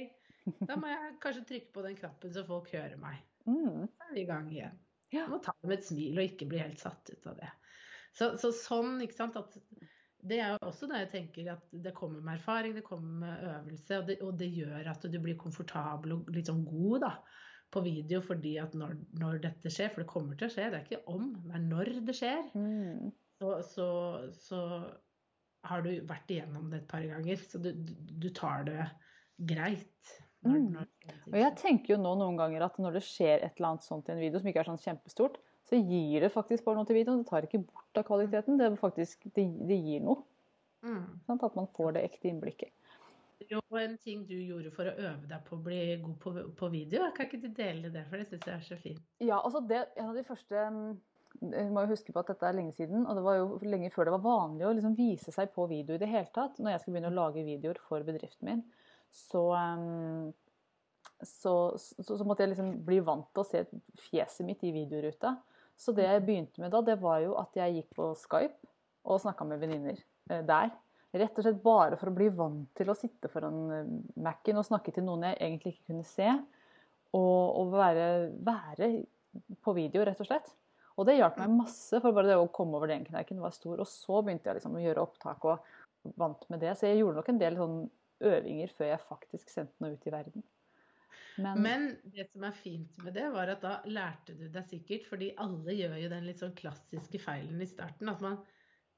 da 0.69 0.75
må 0.79 0.87
jeg 0.87 1.17
kanskje 1.21 1.41
trykke 1.49 1.71
på 1.75 1.81
den 1.83 1.97
knappen 1.99 2.31
så 2.33 2.45
folk 2.47 2.69
hører 2.71 2.95
meg. 2.97 3.17
Mm. 3.45 3.89
Så 3.91 4.05
er 4.07 4.13
vi 4.15 4.21
i 4.21 4.27
gang 4.29 4.47
igjen. 4.53 4.77
Ja. 5.13 5.25
Må 5.27 5.41
ta 5.43 5.51
det 5.61 5.67
med 5.69 5.77
et 5.79 5.85
smil 5.85 6.15
og 6.17 6.23
ikke 6.29 6.47
bli 6.49 6.61
helt 6.63 6.79
satt 6.79 7.11
ut 7.11 7.27
av 7.27 7.35
det. 7.41 7.49
Så, 8.15 8.29
så 8.39 8.53
sånn, 8.55 9.01
ikke 9.03 9.17
sant, 9.17 9.35
at 9.35 9.57
det 10.25 10.39
er 10.41 10.55
jo 10.55 10.69
også 10.71 10.87
det 10.89 11.01
jeg 11.03 11.11
tenker 11.11 11.51
at 11.57 11.67
det 11.83 11.93
kommer 11.93 12.23
med 12.23 12.39
erfaring, 12.39 12.73
det 12.79 12.85
kommer 12.87 13.19
med 13.25 13.43
øvelse, 13.51 13.99
og 13.99 14.07
det, 14.07 14.15
og 14.23 14.37
det 14.39 14.47
gjør 14.55 14.87
at 14.95 15.01
du 15.11 15.19
blir 15.19 15.35
komfortabel 15.37 16.13
og 16.15 16.31
litt 16.33 16.47
sånn 16.49 16.63
god 16.65 17.01
da, 17.03 17.11
på 17.75 17.83
video, 17.85 18.21
fordi 18.23 18.55
at 18.63 18.73
når, 18.79 18.95
når 19.19 19.41
dette 19.43 19.69
skjer, 19.69 19.91
for 19.91 20.01
det 20.01 20.09
kommer 20.09 20.39
til 20.39 20.47
å 20.47 20.55
skje, 20.55 20.71
det 20.71 20.79
er 20.79 20.87
ikke 20.87 21.03
om, 21.11 21.33
er 21.51 21.59
når 21.67 21.93
det 22.07 22.15
skjer, 22.15 22.47
Mm. 22.55 23.11
så, 23.43 23.59
så, 23.67 23.87
så 24.31 24.84
har 25.69 25.81
du 25.85 25.89
vært 26.07 26.31
igjennom 26.31 26.69
det 26.71 26.83
et 26.83 26.87
par 26.91 27.05
ganger, 27.09 27.41
så 27.41 27.61
du, 27.61 27.71
du, 27.75 28.29
tar 28.35 28.67
det 28.69 28.85
greit. 29.51 30.13
Når, 30.45 30.59
Mm. 30.61 30.65
når, 30.75 30.89
Og 31.31 31.37
jeg 31.39 31.53
tenker 31.57 31.95
jo 31.95 31.97
nå 31.97 32.11
noen 32.19 32.37
ganger 32.37 32.67
at 32.67 32.75
når 32.77 32.99
det 32.99 33.05
skjer 33.07 33.39
et 33.41 33.55
eller 33.57 33.71
annet 33.71 33.85
sånt 33.85 34.09
i 34.09 34.13
en 34.13 34.19
video 34.21 34.37
som 34.37 34.51
ikke 34.51 34.61
er 34.61 34.67
sånn 34.69 34.83
kjempestort, 34.83 35.39
så 35.65 35.79
gir 35.79 36.21
det 36.21 36.29
faktisk 36.29 36.67
bare 36.67 36.77
noe 36.77 36.85
til 36.85 36.99
videoen. 36.99 37.23
Det 37.23 37.29
tar 37.31 37.47
ikke 37.47 37.63
bort 37.65 37.97
av 37.97 38.05
kvaliteten. 38.05 38.59
Det, 38.61 38.67
faktisk, 38.77 39.25
det, 39.33 39.45
det 39.65 39.79
gir 39.81 40.03
noe. 40.05 40.21
mm. 40.85 41.05
Sånn, 41.25 41.41
At 41.41 41.57
man 41.57 41.69
får 41.73 41.95
det 41.97 42.03
ekte 42.11 42.29
innblikket. 42.29 42.75
Jo, 43.49 43.59
en 43.77 43.97
ting 44.01 44.21
du 44.29 44.35
gjorde 44.37 44.71
for 44.73 44.87
å 44.87 44.93
øve 44.95 45.27
deg 45.27 45.41
på 45.49 45.57
å 45.57 45.63
bli 45.65 45.79
god 46.01 46.15
på, 46.21 46.31
på 46.61 46.69
video, 46.71 47.09
kan 47.17 47.27
ikke 47.27 47.41
du 47.43 47.49
dele 47.57 47.89
det, 47.93 48.05
for 48.09 48.21
det 48.21 48.29
syns 48.29 48.45
jeg 48.47 48.55
er 48.55 48.63
så 48.69 48.77
fint. 48.79 49.01
Ja, 49.19 49.41
altså 49.41 49.59
det, 49.65 49.81
en 49.97 50.13
av 50.13 50.15
de 50.17 50.23
første 50.25 50.63
mm, 51.41 51.51
Jeg 51.53 51.71
må 51.73 51.83
jo 51.85 51.91
huske 51.93 52.13
på 52.13 52.21
at 52.21 52.31
dette 52.31 52.47
er 52.47 52.57
lenge 52.57 52.75
siden, 52.77 53.05
og 53.05 53.17
det 53.17 53.25
var 53.25 53.39
jo 53.39 53.59
lenge 53.65 53.91
før 53.93 54.09
det 54.09 54.15
var 54.17 54.25
vanlig 54.25 54.67
å 54.67 54.73
liksom 54.77 54.97
vise 54.97 55.33
seg 55.35 55.51
på 55.55 55.67
video 55.71 55.97
i 55.97 56.01
det 56.01 56.09
hele 56.11 56.31
tatt. 56.35 56.59
Når 56.59 56.75
jeg 56.75 56.83
skulle 56.83 56.97
begynne 56.97 57.13
å 57.13 57.19
lage 57.19 57.45
videoer 57.47 57.81
for 57.87 58.05
bedriften 58.07 58.49
min, 58.49 58.63
så, 59.15 59.43
um, 59.55 60.31
så, 61.21 61.55
så, 61.79 62.07
så 62.11 62.23
måtte 62.27 62.45
jeg 62.45 62.53
liksom 62.53 62.71
bli 62.87 63.01
vant 63.05 63.27
til 63.31 63.43
å 63.43 63.47
se 63.47 63.65
fjeset 64.09 64.47
mitt 64.47 64.63
i 64.67 64.73
videoruta. 64.75 65.37
Så 65.79 65.91
det 65.95 66.07
jeg 66.07 66.23
begynte 66.23 66.63
med 66.63 66.71
da, 66.71 66.81
det 66.85 66.97
var 67.01 67.19
jo 67.23 67.35
at 67.39 67.55
jeg 67.59 67.79
gikk 67.79 67.95
på 67.97 68.09
Skype 68.19 68.71
og 69.05 69.21
snakka 69.21 69.47
med 69.47 69.61
venninner 69.61 69.99
eh, 70.31 70.43
der. 70.47 70.71
Rett 71.15 71.37
og 71.39 71.45
slett 71.45 71.61
bare 71.63 71.99
for 71.99 72.11
å 72.11 72.15
bli 72.15 72.27
vant 72.35 72.71
til 72.75 72.91
å 72.91 72.97
sitte 72.97 73.29
foran 73.31 73.59
eh, 73.71 73.91
Mac-en 74.23 74.59
og 74.59 74.67
snakke 74.67 74.93
til 74.95 75.05
noen 75.07 75.27
jeg 75.29 75.39
egentlig 75.39 75.75
ikke 75.75 75.91
kunne 75.91 76.07
se. 76.07 76.29
Og, 77.15 77.43
og 77.61 77.75
være, 77.75 78.07
være 78.43 78.89
på 79.63 79.75
video, 79.75 80.03
rett 80.07 80.19
og 80.23 80.27
slett. 80.27 80.49
Og 80.95 81.07
det 81.09 81.17
hjalp 81.17 81.37
meg 81.41 81.51
masse, 81.57 81.99
for 81.99 82.15
bare 82.15 82.31
det 82.31 82.37
å 82.39 82.47
komme 82.55 82.77
over 82.79 82.91
den 82.91 83.03
kneiken 83.07 83.41
var 83.43 83.53
stor. 83.55 83.81
Og 83.83 83.89
så 83.89 84.21
begynte 84.23 84.49
jeg 84.49 84.59
liksom 84.59 84.77
å 84.79 84.83
gjøre 84.83 85.03
opptak 85.03 85.47
og 85.51 86.13
vant 86.21 86.45
med 86.53 86.63
det. 86.63 86.75
Så 86.79 86.87
jeg 86.87 87.01
gjorde 87.01 87.19
nok 87.19 87.31
en 87.33 87.41
del 87.41 87.59
sånn 87.59 87.79
øvinger 88.25 88.71
før 88.77 88.91
jeg 88.93 89.03
faktisk 89.09 89.51
sendte 89.51 89.83
noe 89.83 89.97
ut 89.97 90.07
i 90.07 90.13
verden. 90.13 90.45
Men, 91.35 91.61
Men 91.61 91.87
det 92.15 92.29
som 92.31 92.45
er 92.47 92.55
fint 92.55 92.97
med 93.03 93.15
det, 93.17 93.25
var 93.33 93.49
at 93.51 93.63
da 93.63 93.73
lærte 93.91 94.35
du 94.39 94.45
deg 94.51 94.67
sikkert, 94.69 95.07
fordi 95.09 95.33
alle 95.41 95.75
gjør 95.75 95.97
jo 95.99 96.11
den 96.13 96.27
litt 96.29 96.39
sånn 96.39 96.55
klassiske 96.55 97.19
feilen 97.19 97.59
i 97.63 97.67
starten, 97.67 98.07
at 98.11 98.23
man 98.23 98.37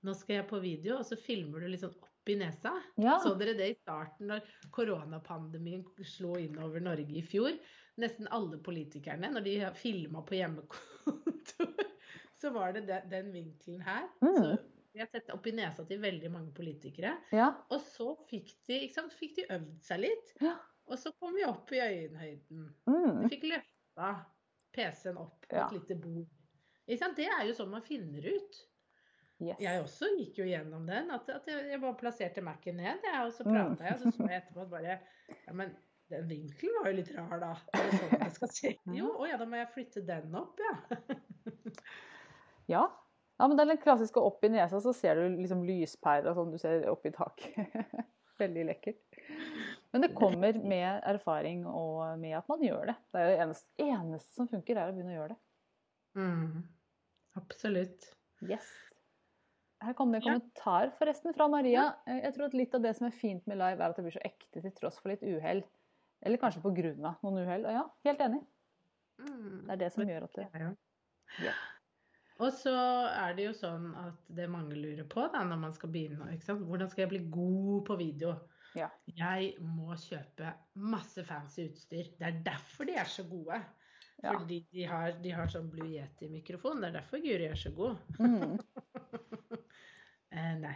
nå 0.06 0.14
skal 0.14 0.42
jeg 0.42 0.50
på 0.52 0.60
video, 0.62 1.00
og 1.00 1.08
så 1.10 1.18
filmer 1.18 1.64
du 1.64 1.72
litt 1.72 1.82
sånn 1.82 1.98
opp 1.98 2.30
i 2.30 2.36
nesa. 2.38 2.76
ja, 2.98 3.18
Så 3.24 3.34
dere 3.40 3.56
det 3.58 3.72
i 3.72 3.78
starten 3.80 4.30
når 4.30 4.46
koronapandemien 4.76 5.86
slo 6.06 6.36
inn 6.38 6.60
over 6.62 6.84
Norge 6.84 7.18
i 7.18 7.26
fjor? 7.26 7.58
Nesten 7.98 8.28
alle 8.32 8.58
politikerne, 8.62 9.32
når 9.34 9.42
de 9.48 9.54
filma 9.74 10.22
på 10.22 10.36
hjemmekontor, 10.38 11.72
så 12.42 12.52
var 12.54 12.74
det 12.76 12.84
den, 12.88 13.08
den 13.10 13.32
vinkelen 13.34 13.82
her. 13.82 14.08
Mm. 14.22 14.36
Så 14.38 14.52
vi 14.94 15.00
har 15.02 15.10
sett 15.12 15.30
opp 15.34 15.48
i 15.50 15.54
nesa 15.58 15.86
til 15.86 16.00
veldig 16.02 16.30
mange 16.34 16.54
politikere. 16.58 17.16
ja, 17.34 17.52
Og 17.74 17.82
så 17.82 18.12
fikk 18.30 18.54
de, 18.70 18.80
sant, 18.94 19.14
fikk 19.18 19.36
de 19.40 19.48
øvd 19.58 19.76
seg 19.86 20.02
litt. 20.06 20.34
Ja. 20.42 20.56
Og 20.88 20.98
så 21.02 21.12
kom 21.20 21.34
vi 21.36 21.44
opp 21.46 21.72
i 21.76 21.82
øyenhøyden. 21.84 22.64
mm, 22.88 23.22
De 23.24 23.30
fikk 23.34 23.44
løfta 23.52 24.12
PC-en 24.78 25.18
opp 25.22 25.46
på 25.50 25.58
Ja. 25.58 25.66
et 25.68 25.74
lite 25.80 25.98
bord. 26.02 26.28
Det 26.88 27.26
er 27.28 27.44
jo 27.50 27.54
sånn 27.58 27.70
man 27.74 27.82
finner 27.84 28.24
ut. 28.30 28.62
yes. 29.42 29.58
Jeg 29.60 29.82
også 29.84 30.08
gikk 30.18 30.38
jo 30.40 30.46
gjennom 30.48 30.86
den. 30.88 31.12
At, 31.12 31.28
at 31.30 31.46
jeg, 31.50 31.66
jeg 31.74 31.82
bare 31.82 31.98
plasserte 32.00 32.42
Mac-en 32.42 32.78
ned, 32.80 33.04
og 33.26 33.34
så 33.36 33.44
Mm. 33.44 33.52
prata 33.54 33.84
jeg. 33.90 33.94
Og 33.94 34.00
så 34.06 34.12
så 34.16 34.30
jeg 34.30 34.42
etterpå 34.46 34.62
at 34.62 34.70
bare 34.72 35.00
Ja, 35.48 35.54
men 35.54 35.76
den 36.12 36.28
vinkelen 36.30 36.78
var 36.82 36.92
jo 36.92 36.98
litt 37.00 37.12
rar, 37.16 37.40
da. 37.42 37.54
Sånn 37.74 38.36
skal 38.38 38.52
se? 38.54 38.74
Jo, 38.98 39.10
å 39.20 39.28
ja, 39.28 39.40
da 39.40 39.48
må 39.50 39.60
jeg 39.60 39.72
flytte 39.74 40.04
den 40.08 40.36
opp, 40.40 40.62
ja. 40.64 40.76
Ja. 42.68 42.82
ja, 43.40 43.48
men 43.48 43.56
det 43.56 43.64
er 43.64 43.70
den 43.72 43.80
klassiske 43.80 44.20
opp 44.20 44.44
i 44.44 44.50
nesa, 44.52 44.82
så 44.84 44.92
ser 44.96 45.20
du 45.20 45.38
liksom 45.38 45.62
lyspæra 45.64 46.34
sånn 46.36 46.52
du 46.52 46.58
ser 46.60 46.84
opp 46.92 47.06
i 47.08 47.14
taket. 47.16 47.78
Veldig 48.42 48.66
lekkert. 48.68 49.00
Men 49.96 50.04
det 50.04 50.12
kommer 50.18 50.58
med 50.60 51.00
erfaring 51.08 51.64
og 51.66 52.20
med 52.22 52.36
at 52.38 52.50
man 52.52 52.62
gjør 52.62 52.92
det. 52.92 52.98
Det 53.10 53.22
er 53.22 53.24
jo 53.24 53.32
det 53.32 53.46
eneste, 53.46 53.70
eneste 53.88 54.36
som 54.42 54.50
funker, 54.52 54.78
er 54.78 54.92
å 54.92 54.98
begynne 54.98 55.16
å 55.16 55.18
gjøre 55.22 55.32
det. 55.32 55.40
Mm. 56.20 56.60
Absolutt. 57.40 58.12
Yes. 58.46 58.68
Her 59.82 59.94
kom 59.98 60.12
det 60.12 60.20
en 60.20 60.28
kommentar 60.28 60.92
forresten 60.98 61.34
fra 61.38 61.48
Maria. 61.50 61.88
Eh, 62.10 62.20
Jeg 62.26 62.36
tror 62.36 62.50
at 62.50 62.56
litt 62.58 62.76
av 62.78 62.84
det 62.84 62.94
som 62.98 63.08
er 63.08 63.16
fint 63.16 63.48
med 63.50 63.60
live, 63.62 63.78
er 63.80 63.94
at 63.94 63.98
det 63.98 64.06
blir 64.06 64.16
så 64.18 64.24
ekte 64.26 64.62
til 64.64 64.74
tross 64.78 64.98
for 65.02 65.14
litt 65.14 65.24
uhell. 65.26 65.64
Eller 66.26 66.42
kanskje 66.42 66.64
på 66.64 66.74
grunn 66.76 67.06
av 67.06 67.24
noen 67.26 67.42
uhell. 67.44 67.66
Ja, 67.78 67.86
helt 68.08 68.22
enig. 68.26 68.44
Mm. 69.22 69.66
Det 69.66 69.74
er 69.76 69.82
det 69.82 69.90
som 69.94 70.10
gjør 70.10 70.28
at 70.28 70.38
det 70.38 70.48
Ja. 70.54 70.70
Ja. 71.44 71.56
Og 72.38 72.54
så 72.54 72.74
er 73.10 73.34
det 73.38 73.48
jo 73.48 73.54
sånn 73.58 73.88
at 73.98 74.28
det 74.38 74.46
mange 74.54 74.78
lurer 74.78 75.08
på 75.10 75.24
da, 75.34 75.42
når 75.46 75.58
man 75.62 75.74
skal 75.74 75.90
begynne. 75.94 76.30
Ikke 76.36 76.46
sant? 76.46 76.68
Hvordan 76.70 76.92
skal 76.92 77.04
jeg 77.04 77.14
bli 77.16 77.22
god 77.34 77.86
på 77.88 77.98
video? 77.98 78.36
Ja. 78.78 78.92
Jeg 79.18 79.56
må 79.64 79.96
kjøpe 79.98 80.52
masse 80.78 81.24
fancy 81.26 81.66
utstyr. 81.66 82.12
Det 82.20 82.28
er 82.28 82.38
derfor 82.46 82.90
de 82.90 82.98
er 83.02 83.10
så 83.10 83.26
gode. 83.30 83.58
Ja. 84.24 84.34
Fordi 84.34 84.60
de 84.74 84.86
har, 84.90 85.18
de 85.24 85.34
har 85.34 85.50
sånn 85.54 85.70
Blue 85.74 85.90
Yeti-mikrofon. 85.90 86.82
Det 86.82 86.92
er 86.92 87.00
derfor 87.00 87.22
Guri 87.26 87.50
er 87.50 87.60
så 87.60 87.74
god. 87.78 87.98
Mm. 88.22 88.58
Eh, 90.38 90.58
nei. 90.60 90.74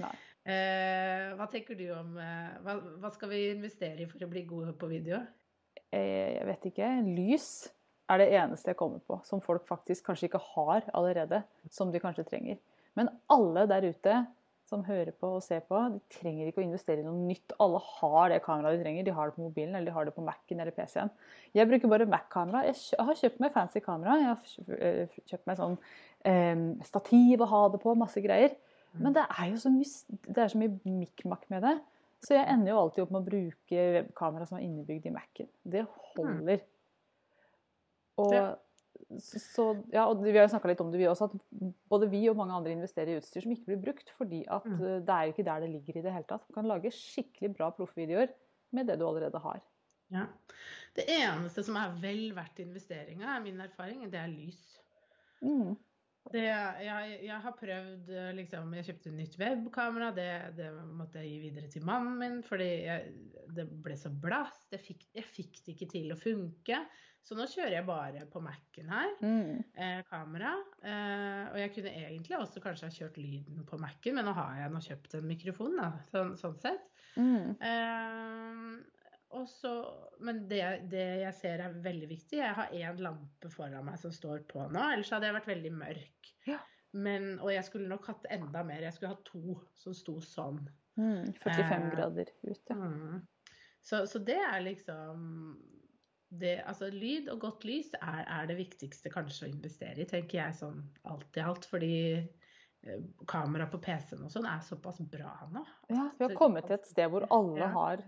Nei. 0.00 0.14
Eh, 0.42 1.28
hva 1.38 1.46
tenker 1.50 1.78
du 1.78 1.84
om 1.94 2.16
eh, 2.18 2.50
hva, 2.64 2.74
hva 2.98 3.10
skal 3.14 3.30
vi 3.30 3.44
investere 3.52 4.02
i 4.02 4.08
for 4.10 4.24
å 4.26 4.30
bli 4.30 4.42
gode 4.48 4.74
på 4.74 4.88
video? 4.90 5.20
Eh, 5.94 6.34
Jeg 6.40 6.48
vet 6.48 6.68
ikke. 6.72 6.88
Lys 7.06 7.48
er 8.10 8.18
det 8.18 8.32
eneste 8.34 8.72
jeg 8.72 8.80
kommer 8.80 9.02
på 9.06 9.20
som 9.26 9.42
folk 9.44 9.68
faktisk 9.68 10.08
kanskje 10.08 10.28
ikke 10.28 10.42
har 10.52 10.88
allerede, 10.98 11.44
som 11.70 11.92
de 11.94 12.02
kanskje 12.02 12.26
trenger. 12.28 12.58
Men 12.98 13.12
alle 13.32 13.68
der 13.70 13.86
ute 13.92 14.16
som 14.68 14.82
hører 14.86 15.12
på 15.20 15.28
og 15.36 15.42
ser 15.44 15.60
på, 15.68 15.76
de 15.92 16.00
trenger 16.16 16.48
ikke 16.48 16.62
å 16.62 16.64
investere 16.64 17.02
i 17.02 17.06
noe 17.06 17.26
nytt. 17.28 17.54
Alle 17.60 17.80
har 18.00 18.32
det 18.32 18.40
kameraet 18.44 18.78
de 18.78 18.84
trenger. 18.86 19.06
De 19.06 19.14
har 19.14 19.28
det 19.28 19.36
på 19.36 19.44
mobilen, 19.44 19.74
eller 19.76 19.90
de 19.90 19.94
har 19.94 20.08
det 20.08 20.14
på 20.16 20.24
Mac-en 20.24 20.62
eller 20.64 20.74
PC-en. 20.74 21.10
Jeg 21.54 21.68
bruker 21.68 21.90
bare 21.92 22.08
Mac-kamera. 22.08 22.62
Jeg 22.70 22.98
har 22.98 23.18
kjøpt 23.20 23.42
meg 23.42 23.52
fancy 23.54 23.82
kamera. 23.84 24.16
Jeg 24.22 24.30
har 24.30 25.26
kjøpt 25.28 25.50
meg 25.50 25.58
sånn 25.60 25.76
eh, 26.30 26.62
stativ 26.88 27.44
å 27.44 27.50
ha 27.52 27.62
det 27.74 27.82
på, 27.84 27.94
masse 28.00 28.22
greier. 28.24 28.56
Men 29.00 29.12
det 29.16 29.22
er 29.38 29.46
jo 29.50 29.56
så 29.56 29.70
mye, 29.72 30.18
det 30.28 30.38
er 30.38 30.48
så 30.52 30.58
mye 30.58 30.80
mikk-makk 30.84 31.48
med 31.50 31.62
det. 31.62 31.80
Så 32.22 32.34
jeg 32.36 32.46
ender 32.52 32.70
jo 32.72 32.78
alltid 32.78 33.02
opp 33.02 33.10
med 33.10 33.22
å 33.22 33.28
bruke 33.30 33.86
webkamera 33.96 34.46
som 34.46 34.58
er 34.58 34.62
innebygd 34.66 35.06
i 35.06 35.10
Mac-en. 35.10 35.48
Det 35.64 35.86
holder. 36.14 36.60
Og, 38.18 38.32
Ja. 38.34 38.54
så, 39.18 39.64
ja, 39.92 40.04
og 40.06 40.22
vi 40.22 40.30
har 40.36 40.46
jo 40.46 40.52
snakka 40.52 40.68
litt 40.68 40.80
om 40.80 40.90
det, 40.92 40.98
vi 41.00 41.08
også, 41.08 41.24
at 41.24 41.72
både 41.90 42.08
vi 42.12 42.28
og 42.30 42.36
mange 42.36 42.52
andre 42.54 42.72
investerer 42.76 43.08
i 43.14 43.18
utstyr 43.18 43.42
som 43.42 43.52
ikke 43.52 43.66
blir 43.72 43.82
brukt, 43.82 44.10
fordi 44.18 44.44
at 44.46 44.64
Mm. 44.64 44.74
eh, 44.80 45.00
det 45.00 45.08
er 45.08 45.32
ikke 45.32 45.44
der 45.44 45.60
det 45.60 45.70
ligger 45.70 45.96
i 45.98 46.02
det 46.02 46.12
hele 46.12 46.24
tatt. 46.28 46.46
Du 46.46 46.52
kan 46.54 46.64
lage 46.68 46.92
skikkelig 46.92 47.56
bra 47.56 47.70
proffvideoer 47.70 48.28
med 48.72 48.86
det 48.86 48.98
du 48.98 49.06
allerede 49.08 49.40
har. 49.40 49.60
Ja. 50.10 50.26
Det 50.94 51.06
eneste 51.08 51.64
som 51.64 51.74
er 51.76 51.96
vel 52.00 52.32
verdt 52.34 52.58
investeringa, 52.60 53.36
er 53.36 53.40
min 53.42 53.58
erfaring, 53.60 54.04
det 54.10 54.20
er 54.20 54.28
lys. 54.28 54.78
Mm. 55.42 55.76
Det, 56.30 56.42
jeg, 56.46 57.14
jeg 57.26 57.38
har 57.44 57.54
prøvd 57.58 58.10
eh, 58.14 58.28
liksom, 58.38 58.74
Jeg 58.78 58.86
kjøpte 58.86 59.14
nytt 59.14 59.38
webkamera. 59.40 60.12
Det, 60.14 60.28
det 60.58 60.68
måtte 60.94 61.22
jeg 61.22 61.32
gi 61.32 61.40
videre 61.48 61.70
til 61.72 61.86
mannen 61.88 62.18
min, 62.20 62.42
fordi 62.46 62.68
jeg, 62.86 63.14
det 63.56 63.66
ble 63.84 63.96
så 63.98 64.12
blast. 64.14 64.68
Jeg 64.72 64.84
fikk, 64.84 65.08
jeg 65.18 65.26
fikk 65.26 65.64
det 65.64 65.74
ikke 65.74 65.90
til 65.96 66.14
å 66.14 66.20
funke. 66.20 66.84
Så 67.22 67.36
nå 67.38 67.46
kjører 67.46 67.76
jeg 67.76 67.86
bare 67.86 68.24
på 68.30 68.40
Mac-en 68.42 68.88
her. 68.90 69.12
Mm. 69.22 69.60
Eh, 69.78 70.00
kamera. 70.08 70.56
Eh, 70.82 71.42
og 71.52 71.58
jeg 71.60 71.74
kunne 71.76 71.92
egentlig 72.00 72.38
også 72.38 72.62
kanskje 72.64 72.88
ha 72.88 72.96
kjørt 72.96 73.20
lyden 73.22 73.66
på 73.68 73.78
Mac-en, 73.82 74.16
men 74.18 74.26
nå 74.26 74.34
har 74.38 74.56
jeg 74.58 74.72
nå 74.74 74.82
kjøpt 74.82 75.14
en 75.18 75.28
mikrofon, 75.30 75.76
da, 75.78 75.92
sånn, 76.10 76.34
sånn 76.40 76.58
sett. 76.64 76.88
Mm. 77.14 77.54
Eh, 77.60 78.51
og 79.42 79.48
så, 79.50 79.72
men 80.24 80.44
det, 80.50 80.62
det 80.92 81.06
jeg 81.24 81.34
ser 81.38 81.62
er 81.64 81.74
veldig 81.84 82.08
viktig 82.10 82.38
Jeg 82.40 82.54
har 82.58 82.72
én 82.76 83.00
lampe 83.02 83.50
foran 83.52 83.84
meg 83.86 83.98
som 84.00 84.12
står 84.14 84.44
på 84.50 84.64
nå, 84.70 84.84
ellers 84.94 85.10
hadde 85.14 85.28
jeg 85.28 85.36
vært 85.40 85.50
veldig 85.50 85.72
mørk. 85.80 86.30
Ja. 86.48 86.60
Men, 86.92 87.38
og 87.40 87.50
jeg 87.54 87.64
skulle 87.66 87.88
nok 87.88 88.06
hatt 88.10 88.26
enda 88.30 88.62
mer. 88.68 88.82
Jeg 88.84 88.92
skulle 88.96 89.14
hatt 89.14 89.24
to 89.28 89.54
som 89.80 89.94
sto 89.96 90.18
sånn. 90.24 90.58
Mm. 91.00 91.30
45 91.40 91.70
Eh, 91.72 91.86
grader 91.94 92.32
ut, 92.44 92.66
ja. 92.68 92.76
Mm. 92.76 93.22
Så, 93.82 94.02
så 94.06 94.20
det 94.22 94.36
er 94.38 94.60
liksom 94.62 95.22
det, 96.32 96.58
altså 96.68 96.88
Lyd 96.92 97.26
og 97.32 97.40
godt 97.42 97.64
lys 97.68 97.90
er, 97.98 98.22
er 98.28 98.46
det 98.48 98.56
viktigste 98.60 99.10
kanskje 99.12 99.48
å 99.48 99.50
investere 99.52 100.04
i, 100.04 100.06
tenker 100.08 100.38
jeg 100.38 100.58
sånn 100.60 100.78
alt 101.10 101.36
i 101.36 101.42
alt. 101.44 101.66
Fordi 101.68 101.94
eh, 102.20 103.02
kamera 103.28 103.66
på 103.72 103.80
PC-en 103.84 104.28
og 104.28 104.32
sånn 104.32 104.46
er 104.52 104.62
såpass 104.64 105.00
bra 105.12 105.34
nå. 105.52 105.64
Ja, 105.92 106.06
vi 106.18 106.28
har 106.28 106.36
kommet 106.38 106.68
til 106.68 106.76
et 106.78 106.88
sted 106.92 107.10
hvor 107.12 107.26
alle 107.32 107.64
Ja. 107.66 107.72
har 107.78 108.06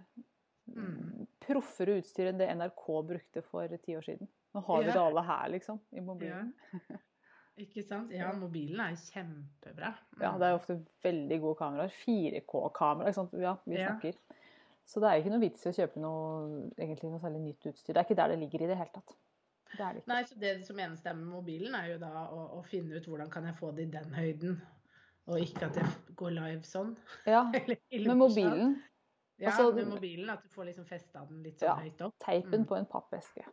Mm. 0.65 1.24
Proffere 1.47 1.99
utstyr 2.01 2.31
enn 2.31 2.39
det 2.41 2.49
NRK 2.57 2.85
brukte 3.09 3.43
for 3.47 3.77
ti 3.85 3.97
år 3.99 4.07
siden. 4.07 4.29
Nå 4.55 4.63
har 4.67 4.85
vi 4.85 4.93
det 4.93 5.01
alle 5.01 5.23
her, 5.27 5.49
liksom, 5.55 5.81
i 5.93 6.01
mobilen. 6.05 6.53
Ikke 7.65 7.85
sant? 7.87 8.11
Ja, 8.11 8.33
mobilen 8.35 8.81
er 8.83 8.97
kjempebra. 8.99 9.93
Ja, 10.19 10.33
det 10.41 10.47
er 10.49 10.57
ofte 10.57 10.75
veldig 11.05 11.37
gode 11.43 11.59
kameraer. 11.61 11.93
4K-kamera, 12.03 13.13
ikke 13.13 13.19
sant. 13.21 13.37
Ja, 13.39 13.53
vi 13.65 13.77
Ja. 13.79 13.93
snakker. 13.93 14.17
Så 14.85 15.01
det 15.01 15.09
er 15.09 15.21
ikke 15.23 15.31
noe 15.33 15.41
vits 15.41 15.63
i 15.65 15.71
å 15.71 15.77
kjøpe 15.77 16.01
noe, 16.03 16.65
egentlig 16.77 17.09
noe 17.13 17.23
særlig 17.23 17.41
nytt 17.45 17.69
utstyr. 17.71 17.95
Det 17.95 18.01
er 18.03 18.05
ikke 18.09 18.17
der 18.19 18.35
det 18.35 18.41
ligger 18.43 18.65
i 18.65 18.67
det 18.73 18.77
hele 18.77 18.91
tatt. 18.93 19.15
Det 19.71 19.81
er 19.81 19.93
det 19.95 20.03
ikke. 20.03 20.11
Nei, 20.11 20.19
så 20.29 20.39
det 20.43 20.51
som 20.67 20.83
eneste 20.83 21.15
med 21.15 21.31
mobilen, 21.31 21.75
er 21.79 21.93
jo 21.95 22.01
da 22.03 22.11
å, 22.27 22.41
å 22.59 22.65
finne 22.69 22.99
ut 22.99 23.07
hvordan 23.09 23.31
kan 23.33 23.47
jeg 23.49 23.57
få 23.57 23.71
det 23.73 23.87
i 23.87 23.93
den 23.95 24.11
høyden. 24.19 24.59
Og 25.31 25.41
ikke 25.41 25.71
at 25.71 25.79
jeg 25.81 26.17
går 26.21 26.35
live 26.37 26.69
sånn. 26.69 26.91
Ja, 27.25 27.47
med 28.11 28.17
mobilen. 28.19 28.75
Ja, 29.39 29.51
altså- 29.51 29.75
med 29.75 29.89
mobilen. 29.89 30.31
At 30.31 30.43
du 30.43 30.49
får 30.49 30.65
liksom 30.67 30.85
festa 30.87 31.25
den 31.29 31.43
litt 31.43 31.59
sånn 31.59 31.69
Ja. 31.69 31.77
høyt 31.77 32.01
opp. 32.07 32.15
Teipen 32.21 32.61
Mm. 32.63 32.67
på 32.67 32.77
en 32.79 32.87
pappeske. 32.87 33.45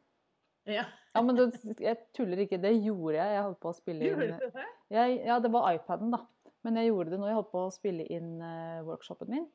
Ja, 0.65 0.85
Ja, 1.15 1.21
men 1.23 1.35
det, 1.35 1.79
jeg 1.79 1.97
tuller 2.13 2.37
ikke. 2.37 2.61
Det 2.61 2.71
gjorde 2.83 3.15
jeg. 3.15 3.33
Jeg 3.33 3.43
holdt 3.43 3.59
på 3.59 3.69
å 3.71 3.75
spille 3.75 4.01
gjorde 4.05 4.27
inn 4.29 4.39
du 4.39 4.49
det? 4.51 4.65
jeg, 4.91 5.25
Ja, 5.25 5.39
det 5.39 5.51
var 5.51 5.71
iPaden, 5.73 6.11
da. 6.11 6.25
Men 6.63 6.75
jeg 6.75 6.91
gjorde 6.91 7.09
det 7.09 7.19
når 7.19 7.27
jeg 7.27 7.35
holdt 7.35 7.51
på 7.51 7.65
å 7.67 7.71
spille 7.73 8.05
inn 8.11 8.41
uh, 8.41 8.83
workshopen 8.85 9.27
min. 9.29 9.47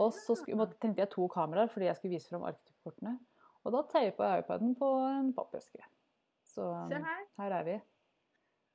Og 0.00 0.10
så 0.12 0.34
skulle, 0.34 0.66
tenkte 0.80 0.96
jeg 1.04 1.10
to 1.10 1.28
kameraer 1.28 1.68
fordi 1.68 1.84
jeg 1.84 1.96
skulle 1.96 2.14
vise 2.16 2.28
fram 2.30 2.42
arkitekturkortene. 2.48 3.18
Og 3.66 3.72
da 3.72 3.82
teipa 3.82 4.24
jeg 4.32 4.44
iPaden 4.46 4.74
på 4.74 4.88
en 5.20 5.32
pappeske. 5.34 5.82
Så 6.46 6.88
Se 6.88 6.94
her. 6.94 7.26
her 7.38 7.52
er 7.52 7.62
vi. 7.64 7.82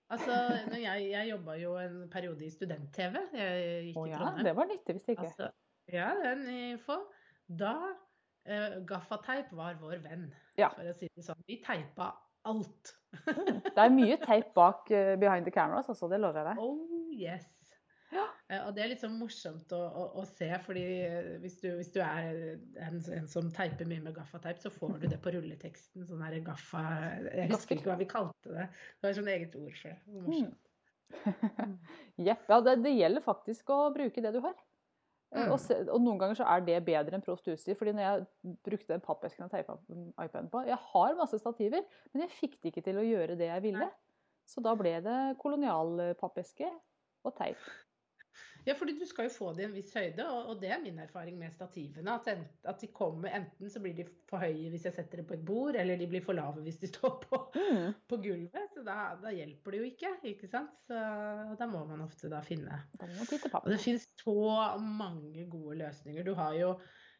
Altså, 0.10 0.32
jeg, 0.78 1.10
jeg 1.12 1.30
jobba 1.32 1.58
jo 1.60 1.76
en 1.78 2.08
periode 2.10 2.42
i 2.46 2.50
student-TV. 2.50 3.18
Jeg 3.34 3.88
gikk 3.90 3.98
Å 3.98 4.06
i 4.06 4.10
ja, 4.12 4.18
Trondheim. 4.22 4.44
det 4.46 4.56
var 4.56 4.66
nyttig, 4.70 4.94
hvis 4.96 5.04
det 5.06 5.18
ikke. 5.18 5.26
Altså, 5.28 5.50
ja, 5.93 6.12
det 6.19 6.28
er 6.28 6.36
en 6.36 6.47
info. 6.73 7.00
Da 7.47 7.73
uh, 7.88 8.80
Gaffateip 8.89 9.52
var 9.56 9.78
vår 9.82 10.02
venn, 10.04 10.30
Ja. 10.60 10.69
for 10.76 10.88
å 10.89 10.95
si 10.97 11.10
det 11.15 11.26
sånn. 11.26 11.39
Vi 11.47 11.60
teipa 11.63 12.12
alt. 12.47 12.93
Mm. 13.28 13.62
Det 13.65 13.84
er 13.84 13.93
mye 13.95 14.17
teip 14.23 14.54
bak 14.56 14.89
uh, 14.91 15.15
behind 15.19 15.47
the 15.47 15.52
cameras, 15.56 15.89
også, 15.91 16.10
Det 16.12 16.19
lover 16.21 16.43
jeg 16.43 16.52
deg. 16.52 16.63
Oh 16.63 17.13
yes. 17.15 17.47
Ja. 18.08 18.23
Eh, 18.47 18.62
og 18.63 18.69
det 18.76 18.84
er 18.86 18.89
litt 18.93 19.02
sånn 19.04 19.17
morsomt 19.19 19.73
å, 19.76 19.80
å, 19.84 20.04
å 20.21 20.23
se, 20.30 20.47
fordi 20.63 20.84
eh, 21.04 21.26
hvis 21.43 21.58
du, 21.60 21.65
hvis 21.76 21.89
du 21.91 21.97
er 22.00 22.38
en, 22.86 23.02
en 23.17 23.28
som 23.28 23.50
teiper 23.52 23.89
mye 23.89 24.00
med 24.06 24.15
gaffateip, 24.15 24.62
så 24.63 24.71
får 24.71 24.93
du 25.02 25.10
det 25.12 25.17
på 25.23 25.34
rulleteksten. 25.36 26.06
Sånn 26.08 26.23
her 26.23 26.38
gaffa 26.45 26.84
Jeg 27.26 27.50
husker 27.52 27.76
ikke 27.76 27.91
hva 27.91 27.97
vi 28.00 28.08
kalte 28.08 28.54
det. 28.56 28.69
Det 28.71 29.10
var 29.10 29.17
sånn 29.19 29.28
eget 29.34 29.58
ord 29.60 29.76
for 29.76 29.91
det. 29.91 30.23
morsomt. 30.23 30.63
Jepp. 32.28 32.47
Ja, 32.47 32.62
det, 32.63 32.78
det 32.86 32.95
gjelder 32.95 33.23
faktisk 33.28 33.76
å 33.76 33.82
bruke 33.95 34.23
det 34.23 34.32
du 34.36 34.39
har. 34.47 34.56
Eh, 35.36 35.44
Mm. 35.44 35.52
Og, 35.52 35.60
se, 35.60 35.76
og 35.92 36.00
noen 36.02 36.20
ganger 36.22 36.38
så 36.40 36.46
er 36.48 36.62
det 36.63 36.78
bedre 36.88 37.18
enn 37.18 37.22
proft 37.22 37.48
utstyr. 37.52 37.76
fordi 37.76 37.92
når 37.92 38.06
jeg 38.06 38.56
brukte 38.63 38.94
den 38.94 39.02
pappesken 39.04 39.44
og 39.44 39.52
teipa 39.52 39.76
iPaden 40.24 40.50
på 40.50 40.62
Jeg 40.66 40.78
har 40.80 41.16
masse 41.20 41.40
stativer, 41.40 41.84
men 42.13 42.24
jeg 42.24 42.32
fikk 42.32 42.62
det 42.62 42.72
ikke 42.72 42.84
til 42.86 42.98
å 43.02 43.04
gjøre 43.04 43.36
det 43.36 43.50
jeg 43.50 43.63
ville. 43.66 43.90
Så 44.48 44.63
da 44.63 44.74
ble 44.80 44.94
det 45.04 45.38
kolonial 45.42 46.16
pappeske 46.16 46.70
og 47.28 47.36
teip. 47.36 47.60
Ja, 48.68 48.74
fordi 48.76 48.98
du 49.00 49.06
skal 49.08 49.30
jo 49.30 49.32
få 49.32 49.54
det 49.56 49.64
i 49.64 49.68
en 49.70 49.76
viss 49.78 49.94
høyde, 49.96 50.26
og, 50.28 50.58
det 50.62 50.70
er 50.76 50.82
min 50.84 50.98
erfaring 51.00 51.38
med 51.40 51.54
stativene. 51.56 52.18
At, 52.20 52.82
de 52.82 52.90
kommer 52.92 53.32
enten 53.38 53.72
så 53.72 53.80
blir 53.80 53.96
de 53.96 54.04
for 54.28 54.44
høye 54.44 54.68
hvis 54.74 54.84
jeg 54.90 54.98
setter 54.98 55.22
det 55.22 55.28
på 55.30 55.38
et 55.38 55.46
bord, 55.48 55.78
eller 55.80 55.96
de 56.02 56.10
blir 56.12 56.26
for 56.26 56.36
lave 56.36 56.66
hvis 56.66 56.82
de 56.84 56.90
står 56.94 57.16
på, 57.24 57.42
Mm. 57.58 57.94
på 58.12 58.20
gulvet. 58.22 58.74
Så 58.76 58.84
da, 58.86 59.16
da 59.24 59.32
hjelper 59.34 59.72
det 59.74 59.80
jo 59.80 59.88
ikke, 59.88 60.12
ikke 60.34 60.52
sant. 60.52 60.76
Så 60.86 61.00
da 61.60 61.68
må 61.72 61.86
man 61.88 62.04
ofte 62.04 62.30
da 62.32 62.44
finne 62.46 62.84
Og 63.64 63.72
det 63.72 63.80
finnes 63.82 64.06
så 64.20 64.38
mange 64.84 65.48
gode 65.50 65.80
løsninger. 65.80 66.28
Du 66.28 66.34
har 66.38 66.54
jo 66.60 66.76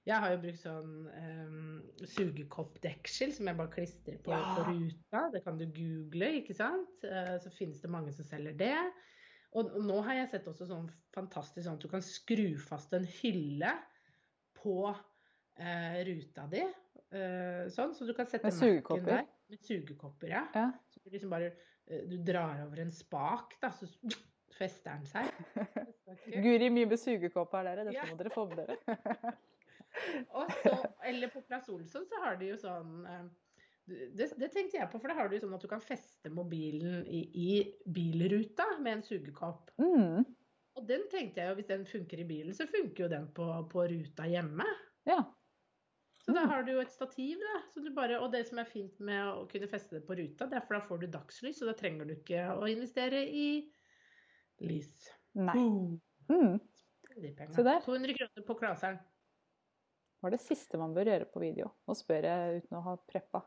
jeg 0.08 0.22
har 0.24 0.32
jo 0.32 0.38
brukt 0.40 0.62
sånn 0.62 0.92
um, 1.12 1.80
sugekoppdeksel 2.08 3.34
som 3.36 3.50
jeg 3.50 3.58
bare 3.60 3.74
klistrer 3.74 4.20
på, 4.24 4.32
Ja. 4.32 4.54
på 4.56 4.64
ruta. 4.70 5.24
Det 5.34 5.42
kan 5.44 5.58
du 5.60 5.66
google, 5.68 6.30
ikke 6.40 6.56
sant. 6.56 7.04
Uh, 7.04 7.36
så 7.44 7.52
finnes 7.52 7.82
det 7.84 7.92
mange 7.92 8.14
som 8.16 8.24
selger 8.28 8.56
det. 8.56 8.78
Og 9.56 9.78
nå 9.88 10.02
har 10.04 10.14
jeg 10.20 10.30
sett 10.34 10.48
også 10.52 10.66
sånn 10.68 10.90
fantastisk 11.16 11.64
sånn 11.66 11.78
at 11.80 11.86
du 11.86 11.88
kan 11.92 12.02
skru 12.04 12.58
fast 12.60 12.92
en 12.94 13.06
hylle 13.22 13.72
på 14.58 14.76
eh, 14.92 16.02
ruta 16.08 16.48
di. 16.52 16.62
eh, 17.16 17.68
sånn, 17.72 17.94
så 17.96 18.06
du 18.06 18.14
kan 18.14 18.28
sette 18.28 18.50
Med 18.52 18.58
sugekopper? 18.58 19.06
der. 19.22 19.26
Med 19.50 19.64
sugekopper, 19.64 20.28
ja. 20.34 20.44
Ja. 20.54 20.66
Så 20.92 21.00
du 21.04 21.10
liksom 21.14 21.30
bare 21.32 21.54
eh, 21.88 22.04
Du 22.10 22.18
drar 22.28 22.66
over 22.66 22.82
en 22.84 22.92
spak, 22.92 23.56
da, 23.64 23.72
så 23.72 23.88
fester 24.58 24.98
den 24.98 25.06
seg. 25.06 25.32
Guri, 26.44 26.70
mye 26.74 26.90
med 26.92 27.00
sugekopper 27.00 27.64
der. 27.70 27.84
Dette 27.86 27.96
Ja. 27.96 28.06
må 28.12 28.18
dere 28.20 28.34
få 28.36 28.48
med 28.52 28.58
dere. 28.66 29.36
Og 30.38 30.52
så, 30.62 30.76
eller 31.08 31.32
på 31.34 31.42
Plass 31.48 31.70
Olsson 31.74 32.04
så 32.06 32.20
har 32.26 32.36
de 32.38 32.52
jo 32.52 32.58
sånn 32.62 33.06
eh, 33.10 33.24
det, 33.88 34.28
det 34.40 34.50
tenkte 34.54 34.78
jeg 34.80 34.90
på, 34.92 35.00
for 35.00 35.12
da 35.12 35.16
har 35.18 35.30
du 35.32 35.38
sånn 35.40 35.56
at 35.56 35.64
du 35.64 35.70
kan 35.72 35.84
feste 35.84 36.32
mobilen 36.34 37.06
i, 37.08 37.22
i 37.32 37.50
bilruta 37.94 38.66
med 38.84 38.98
en 39.00 39.06
sugekopp. 39.08 39.72
Mm. 39.80 40.26
Og 40.78 40.86
den 40.90 41.08
tenkte 41.10 41.42
jeg 41.42 41.50
jo, 41.50 41.58
hvis 41.58 41.70
den 41.72 41.88
funker 41.90 42.22
i 42.22 42.28
bilen, 42.30 42.54
så 42.54 42.68
funker 42.70 43.06
jo 43.06 43.10
den 43.16 43.30
på, 43.34 43.48
på 43.72 43.88
ruta 43.90 44.28
hjemme. 44.30 44.68
Ja. 45.10 45.22
Så 46.22 46.34
da 46.36 46.44
Mm. 46.44 46.50
har 46.52 46.64
du 46.68 46.74
jo 46.74 46.82
et 46.84 46.92
stativ, 46.92 47.40
da. 47.40 47.62
Så 47.72 47.82
du 47.82 47.94
bare, 47.96 48.20
og 48.20 48.34
det 48.34 48.44
som 48.50 48.60
er 48.60 48.68
fint 48.68 49.00
med 49.00 49.24
å 49.32 49.46
kunne 49.50 49.70
feste 49.72 49.96
det 49.96 50.06
på 50.08 50.18
ruta, 50.20 50.46
det 50.52 50.58
er 50.60 50.66
for 50.66 50.76
da 50.76 50.82
får 50.84 51.00
du 51.00 51.08
dagslys, 51.14 51.62
og 51.64 51.72
da 51.72 51.76
trenger 51.80 52.10
du 52.10 52.18
ikke 52.18 52.44
å 52.52 52.68
investere 52.68 53.24
i 53.32 53.48
lys. 54.68 55.08
Nei. 55.38 55.56
Mm. 56.28 56.58
de. 57.16 57.32
Se 57.56 57.64
der. 57.64 57.80
200 57.86 58.14
kroner 58.18 58.46
på 58.46 58.58
klaseren. 58.60 59.00
Det 60.18 60.26
var 60.26 60.34
det 60.34 60.42
siste 60.44 60.78
man 60.82 60.94
bør 60.98 61.14
gjøre 61.14 61.30
på 61.32 61.42
video? 61.42 61.72
Nå 61.88 61.96
spør 61.96 62.28
jeg 62.28 62.64
uten 62.64 62.78
å 62.78 62.84
ha 62.90 62.96
preppa. 63.08 63.46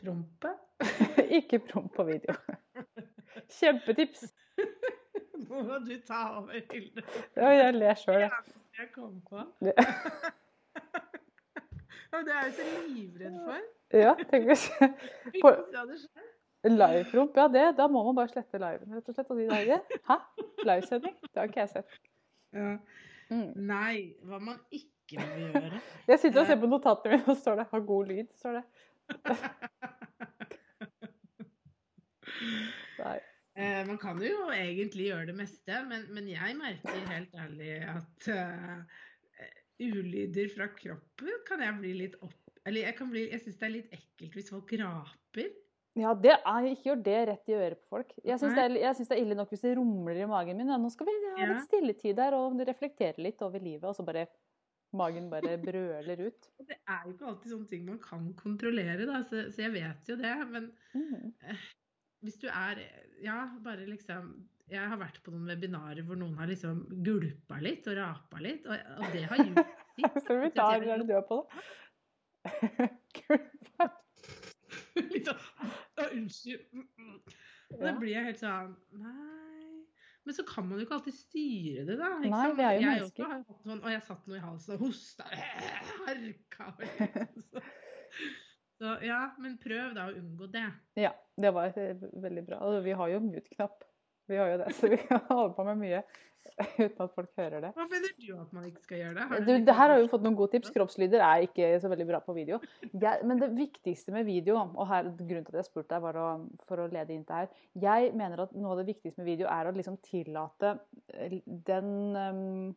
Prompe. 0.00 0.52
Ikke 1.38 1.58
promp 1.68 1.92
på 1.96 2.04
video. 2.08 2.34
Kjempetips! 3.58 4.24
Nå 5.50 5.62
må 5.66 5.78
du 5.84 5.92
ta 6.06 6.20
over, 6.38 6.52
Hilde. 6.72 7.02
Ja, 7.36 7.48
jeg 7.56 7.74
ler 7.74 7.94
sjøl, 7.98 8.20
jeg. 8.20 8.30
Jeg 8.78 8.88
kom 8.94 9.20
på. 9.28 9.44
Det- 9.60 9.74
Og 12.12 12.24
det 12.26 12.32
er 12.34 12.46
jeg 12.48 12.54
så 12.56 12.64
livredd 12.90 13.36
for. 13.46 13.60
Ja, 13.94 14.14
tenk 14.30 14.48
hvis 14.50 14.64
På- 15.42 15.52
det. 15.70 15.98
Livepromp, 16.70 17.36
ja 17.38 17.44
det, 17.48 17.62
da 17.78 17.86
må 17.88 18.02
man 18.08 18.16
bare 18.18 18.28
slette 18.32 18.58
liven, 18.60 18.90
rett 18.96 19.06
og 19.08 19.14
slett. 19.16 19.30
Og 19.32 19.38
si 19.38 19.46
det. 19.70 19.78
Hæ? 20.10 20.16
Livesending? 20.68 21.14
Det 21.22 21.38
har 21.40 21.48
ikke 21.48 21.62
jeg 21.62 21.70
sett. 21.76 21.94
Ja. 22.52 22.74
Mm. 23.30 23.46
Nei, 23.70 23.94
hva 24.26 24.40
man 24.42 24.58
ikke 24.74 25.22
må 25.22 25.38
gjøre. 25.38 25.80
Jeg 26.10 26.18
sitter 26.20 26.42
og 26.42 26.50
ser 26.50 26.58
på 26.60 26.68
notatene 26.70 27.14
mine, 27.16 27.30
og 27.32 27.38
står 27.38 27.60
det 27.62 27.66
'ha 27.70 27.78
god 27.92 28.10
lyd'. 28.10 28.28
står 28.42 28.52
det. 28.58 28.64
Nei. 33.00 33.18
Eh, 33.60 33.86
man 33.86 33.98
kan 34.00 34.20
jo 34.22 34.50
egentlig 34.54 35.08
gjøre 35.10 35.26
det 35.30 35.36
meste, 35.36 35.80
men, 35.88 36.06
men 36.14 36.28
jeg 36.30 36.56
merker 36.58 37.08
helt 37.10 37.34
ærlig 37.36 37.72
at 37.90 38.28
uh, 38.32 38.78
ulyder 39.80 40.52
fra 40.54 40.68
kroppen 40.76 41.42
kan 41.48 41.64
jeg 41.64 41.80
bli 41.80 41.96
litt 42.04 42.16
opp... 42.24 42.36
Eller 42.68 42.86
jeg, 42.86 42.96
kan 42.98 43.10
bli, 43.12 43.26
jeg 43.32 43.42
syns 43.42 43.58
det 43.58 43.66
er 43.66 43.74
litt 43.74 43.96
ekkelt 43.96 44.36
hvis 44.36 44.52
folk 44.52 44.72
raper. 44.80 45.50
Ja, 45.98 46.12
det 46.14 46.36
er, 46.36 46.66
ikke 46.70 46.92
gjør 46.92 47.00
det 47.08 47.16
rett 47.32 47.50
i 47.50 47.56
øret 47.56 47.80
på 47.80 47.96
folk. 47.96 48.12
Jeg 48.22 48.38
syns 48.38 48.54
det, 48.54 48.66
det 48.78 49.16
er 49.16 49.18
ille 49.18 49.36
nok 49.36 49.50
hvis 49.50 49.64
det 49.64 49.72
rumler 49.78 50.20
i 50.22 50.28
magen 50.30 50.60
min. 50.60 50.70
Ja, 50.70 50.78
nå 50.78 50.90
skal 50.92 51.08
vi 51.08 51.16
ha 51.34 51.48
litt 51.50 51.66
stilletid 51.66 52.20
her 52.22 52.36
og 52.38 52.60
reflektere 52.68 53.24
litt 53.24 53.42
over 53.42 53.62
livet, 53.62 53.88
og 53.90 53.96
så 53.96 54.06
bare 54.06 54.28
Magen 54.92 55.28
bare 55.30 55.56
brøler 55.62 56.22
ut. 56.26 56.48
Det 56.66 56.76
er 56.88 57.04
jo 57.06 57.12
ikke 57.14 57.26
alltid 57.30 57.52
sånne 57.52 57.68
ting 57.70 57.84
man 57.86 57.98
kan 58.02 58.24
kontrollere, 58.38 59.04
da, 59.06 59.20
så, 59.28 59.44
så 59.54 59.62
jeg 59.66 59.72
vet 59.76 60.08
jo 60.10 60.16
det. 60.18 60.32
Men 60.50 60.70
Mm. 60.94 61.30
hvis 62.24 62.38
du 62.42 62.48
er 62.50 62.80
Ja, 63.22 63.44
bare 63.62 63.86
liksom 63.86 64.32
Jeg 64.70 64.88
har 64.88 64.98
vært 64.98 65.20
på 65.22 65.30
noen 65.34 65.46
webinarer 65.50 66.02
hvor 66.06 66.16
noen 66.18 66.34
har 66.38 66.46
liksom 66.50 66.84
gulpa 67.06 67.58
litt 67.62 67.86
og 67.90 67.96
rapa 67.98 68.38
litt, 68.42 68.66
og, 68.66 68.74
og 68.98 69.06
det 69.14 69.24
har 69.30 69.36
gjort 69.44 69.70
sitt. 69.96 70.18
Skal 70.24 70.40
vi 70.44 70.50
ta 70.54 70.66
Så 70.66 70.74
jeg 70.74 70.86
Hva 70.86 70.94
er 70.94 71.04
det 71.04 71.08
du 71.08 71.14
er 71.18 71.26
på, 71.26 71.38
da? 71.50 72.50
Gulpa 73.20 73.88
Litt 75.10 75.26
sånn 75.26 75.42
«Å, 76.00 76.06
Unnskyld. 76.16 76.66
Mm, 76.74 76.86
mm». 76.98 77.16
Og 77.70 77.82
da 77.86 77.92
blir 77.98 78.14
jeg 78.16 78.24
helt 78.30 78.40
sånn 78.42 78.72
Nei. 78.98 79.19
Men 80.30 80.34
så 80.36 80.42
kan 80.46 80.62
man 80.68 80.78
jo 80.78 80.84
ikke 80.84 80.94
alltid 80.94 81.14
styre 81.16 81.84
det, 81.88 81.94
da. 81.98 82.08
Nei, 82.22 82.42
vi 82.54 82.62
er 82.62 82.76
jo 82.76 82.82
jeg 82.84 82.86
mennesker. 82.86 83.30
også 83.34 83.54
sånn, 83.64 83.80
og 83.82 83.90
jeg 83.90 84.02
satt 84.06 84.28
noe 84.30 84.36
i 84.38 84.42
halsen 84.44 84.74
og 84.76 84.84
hosta. 84.84 85.24
Harka. 86.04 86.68
og 86.70 86.84
Så, 87.50 87.62
så 88.78 88.92
ja, 89.02 89.16
men 89.42 89.56
prøv 89.58 89.96
da 89.98 90.04
å 90.06 90.14
unngå 90.14 90.46
det. 90.54 90.62
Ja, 91.02 91.10
det 91.34 91.50
var 91.56 91.74
eh, 91.82 91.98
veldig 92.22 92.44
bra. 92.46 92.60
Vi 92.86 92.94
har 93.02 93.10
jo 93.10 93.18
mute-knapp. 93.26 93.82
Vi 94.30 94.38
har 94.38 94.50
jo 94.52 94.58
det, 94.62 94.74
så 94.78 94.90
vi 94.90 94.98
kan 95.08 95.22
holde 95.28 95.54
på 95.56 95.66
med 95.66 95.80
mye 95.80 96.02
uten 96.80 97.02
at 97.04 97.12
folk 97.14 97.28
hører 97.38 97.62
det. 97.62 97.70
Hva 97.76 97.84
mener 97.90 98.12
du 98.16 98.28
at 98.34 98.52
man 98.56 98.66
ikke 98.68 98.82
skal 98.84 99.00
gjøre 99.00 99.14
det? 99.16 99.24
Har 99.30 99.42
Du, 99.44 99.50
det 99.66 99.74
her 99.76 99.92
har 99.92 100.00
vi 100.00 100.10
fått 100.10 100.24
noen 100.24 100.36
gode 100.38 100.54
tips. 100.54 100.72
Kroppslyder 100.74 101.22
er 101.24 101.46
ikke 101.46 101.68
så 101.82 101.90
veldig 101.92 102.06
bra 102.08 102.20
på 102.24 102.34
video. 102.36 102.60
Jeg, 102.90 103.26
men 103.28 103.42
det 103.42 103.50
viktigste 103.58 104.14
med 104.14 104.28
video, 104.28 104.56
og 104.56 104.86
her, 104.88 105.10
grunnen 105.18 105.46
til 105.46 105.56
at 105.56 105.60
jeg 105.62 105.68
spurte 105.68 105.92
deg, 105.92 106.04
var 106.04 106.20
å, 106.20 106.28
for 106.68 106.82
å 106.82 106.88
lede 106.90 107.14
inn 107.14 107.26
til 107.28 107.42
her 107.42 107.50
Jeg 107.84 108.12
mener 108.18 108.46
at 108.46 108.54
noe 108.56 108.74
av 108.74 108.82
det 108.82 108.88
viktigste 108.92 109.22
med 109.22 109.32
video 109.34 109.50
er 109.52 109.68
å 109.68 109.74
liksom 109.76 109.98
tillate 110.06 110.78
eh, 111.14 111.40
den 111.44 111.90
um, 112.16 112.70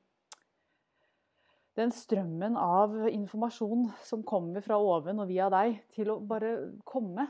den 1.73 1.89
strømmen 1.89 2.57
av 2.59 2.93
informasjon 3.09 3.87
som 4.05 4.21
kommer 4.27 4.61
fra 4.61 4.77
oven 4.77 5.23
og 5.23 5.31
via 5.31 5.47
deg, 5.49 5.79
til 5.95 6.11
å 6.13 6.19
bare 6.21 6.51
komme. 6.85 7.25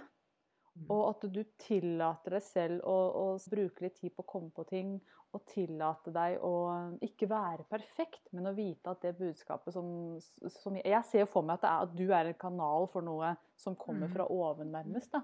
Mm. 0.75 0.87
Og 0.89 1.01
at 1.11 1.25
du 1.33 1.43
tillater 1.61 2.33
deg 2.33 2.41
selv 2.41 2.81
å, 2.89 2.95
å 3.13 3.25
bruke 3.51 3.83
litt 3.85 3.99
tid 3.99 4.13
på 4.15 4.23
å 4.23 4.29
komme 4.31 4.49
på 4.55 4.63
ting. 4.69 4.95
Og 5.33 5.43
tillate 5.49 6.11
deg 6.13 6.39
å 6.45 6.53
ikke 7.01 7.25
være 7.29 7.63
perfekt, 7.69 8.27
men 8.33 8.45
å 8.49 8.53
vite 8.57 8.91
at 8.91 9.01
det 9.01 9.15
budskapet 9.17 9.73
som, 9.73 9.87
som 10.21 10.75
Jeg 10.77 11.03
ser 11.09 11.25
for 11.29 11.41
meg 11.45 11.55
at, 11.57 11.63
det 11.63 11.69
er, 11.71 11.87
at 11.87 11.95
du 11.97 12.03
er 12.13 12.29
en 12.29 12.37
kanal 12.41 12.85
for 12.93 13.01
noe 13.05 13.31
som 13.57 13.75
kommer 13.75 14.07
Mm. 14.09 14.13
fra 14.13 14.27
oven, 14.29 14.71
nærmest. 14.73 15.11
da. 15.13 15.23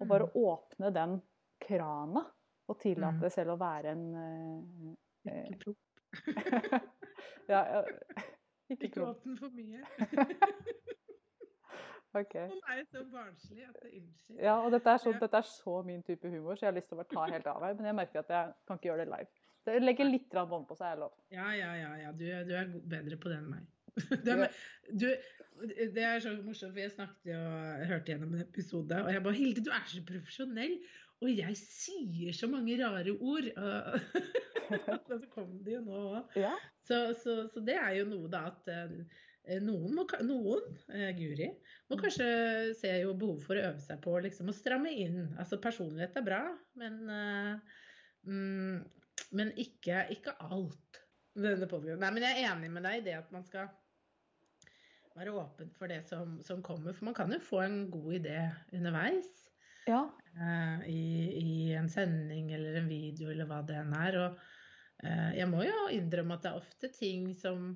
Og 0.00 0.08
bare 0.08 0.28
åpne 0.36 0.92
den 0.94 1.18
krana, 1.60 2.26
og 2.68 2.78
tillate 2.80 3.16
Mm. 3.16 3.20
deg 3.24 3.32
selv 3.32 3.54
å 3.56 3.60
være 3.60 3.92
en 3.92 4.96
eh, 5.26 5.32
eh, 5.32 5.46
Ikke 5.48 5.64
promp. 5.64 5.78
ja, 7.48 7.60
ja, 7.64 7.82
Ikke 8.70 8.84
Ikke 8.88 9.06
åpne 9.08 9.36
for 9.40 9.48
mye. 9.52 9.80
OK. 12.16 12.34
Hun 12.34 12.60
er 12.72 12.84
så 12.88 13.02
barnslig 13.12 13.66
at 13.68 13.76
det 13.82 13.90
unnskyld. 13.98 14.38
Ja, 14.40 14.54
og 14.64 14.72
dette 14.72 14.94
er, 14.94 15.02
så, 15.02 15.12
dette 15.20 15.36
er 15.36 15.48
så 15.48 15.82
min 15.84 16.02
type 16.06 16.30
humor, 16.32 16.56
så 16.56 16.66
jeg 16.66 16.72
har 16.72 16.78
lyst 16.78 16.88
til 16.88 16.96
å 16.96 17.02
bare 17.02 17.12
ta 17.12 17.26
helt 17.34 17.50
av 17.52 17.66
her. 17.66 17.74
Men 17.78 17.90
jeg 17.90 17.98
merker 17.98 18.22
at 18.22 18.32
jeg 18.32 18.54
kan 18.68 18.80
ikke 18.80 18.90
gjøre 18.90 19.04
det 19.04 19.10
live. 19.12 19.44
Det 19.68 19.80
legger 19.82 20.08
litt 20.08 20.38
bånd 20.48 20.64
på 20.68 20.76
seg, 20.78 20.94
er 20.94 21.02
lov. 21.02 21.18
Ja, 21.34 21.50
ja, 21.56 21.74
ja. 21.76 21.90
ja. 22.06 22.14
Du, 22.16 22.24
du 22.48 22.54
er 22.56 22.70
bedre 22.94 23.18
på 23.20 23.32
det 23.32 23.42
enn 23.42 23.50
meg. 23.52 23.66
Er, 23.98 24.46
du, 24.94 25.08
det 25.96 26.04
er 26.06 26.20
så 26.22 26.32
morsomt, 26.38 26.72
for 26.72 26.80
jeg 26.80 26.94
snakket 26.94 27.32
jeg 27.32 27.88
hørte 27.90 28.12
gjennom 28.12 28.36
en 28.36 28.44
episode, 28.44 29.00
og 29.02 29.12
jeg 29.12 29.22
bare 29.24 29.38
'Hilde, 29.40 29.64
du 29.66 29.70
er 29.74 29.86
så 29.90 30.02
profesjonell', 30.06 30.78
og 31.18 31.32
jeg 31.34 31.56
sier 31.58 32.36
så 32.36 32.46
mange 32.50 32.78
rare 32.78 33.12
ord. 33.18 33.48
Og 34.68 34.98
så 35.08 35.16
kom 35.32 35.54
det 35.64 35.78
jo 35.78 35.80
nå 35.80 36.00
òg. 36.12 36.34
Ja. 36.36 36.52
Så, 36.84 36.98
så, 37.22 37.38
så 37.48 37.62
det 37.64 37.78
er 37.80 37.94
jo 37.96 38.04
noe, 38.10 38.28
da, 38.28 38.42
at 38.52 38.68
eh, 38.68 38.90
noen, 39.64 39.94
må, 39.96 40.04
noen 40.28 40.78
eh, 40.92 41.10
Guri, 41.16 41.48
må 41.88 41.96
Mm. 41.96 42.02
kanskje 42.02 42.28
se 42.76 42.90
jo 43.00 43.14
behov 43.16 43.40
for 43.46 43.56
å 43.56 43.64
øve 43.70 43.80
seg 43.80 44.00
på 44.04 44.18
liksom, 44.24 44.50
å 44.52 44.56
stramme 44.56 44.92
inn. 44.92 45.20
Altså 45.40 45.60
personlighet 45.62 46.16
er 46.20 46.26
bra, 46.26 46.42
men, 46.80 46.98
eh, 47.08 47.76
mm, 48.28 48.78
men 49.38 49.52
ikke, 49.56 50.04
ikke 50.14 50.36
alt. 50.44 51.02
Nei, 51.38 52.10
men 52.10 52.24
jeg 52.24 52.34
er 52.42 52.50
enig 52.50 52.70
med 52.74 52.82
deg 52.82 52.98
i 52.98 53.04
det 53.06 53.14
at 53.20 53.32
man 53.32 53.44
skal 53.46 53.68
være 55.18 55.34
åpen 55.38 55.70
for 55.74 55.90
det 55.90 56.02
som, 56.06 56.38
som 56.46 56.62
kommer. 56.62 56.94
For 56.94 57.08
man 57.08 57.16
kan 57.16 57.32
jo 57.34 57.40
få 57.42 57.62
en 57.64 57.78
god 57.90 58.12
idé 58.20 58.38
underveis 58.74 59.30
ja. 59.88 60.00
eh, 60.34 60.88
i, 60.90 61.02
i 61.40 61.50
en 61.78 61.88
sending 61.90 62.52
eller 62.54 62.78
en 62.80 62.90
video 62.90 63.30
eller 63.32 63.48
hva 63.48 63.62
det 63.66 63.78
enn 63.80 63.94
er. 63.98 64.18
Og 64.22 64.42
eh, 65.04 65.30
jeg 65.40 65.50
må 65.50 65.64
jo 65.66 65.88
innrømme 65.94 66.38
at 66.38 66.46
det 66.46 66.52
er 66.52 66.60
ofte 66.62 66.92
ting 66.94 67.32
som, 67.38 67.72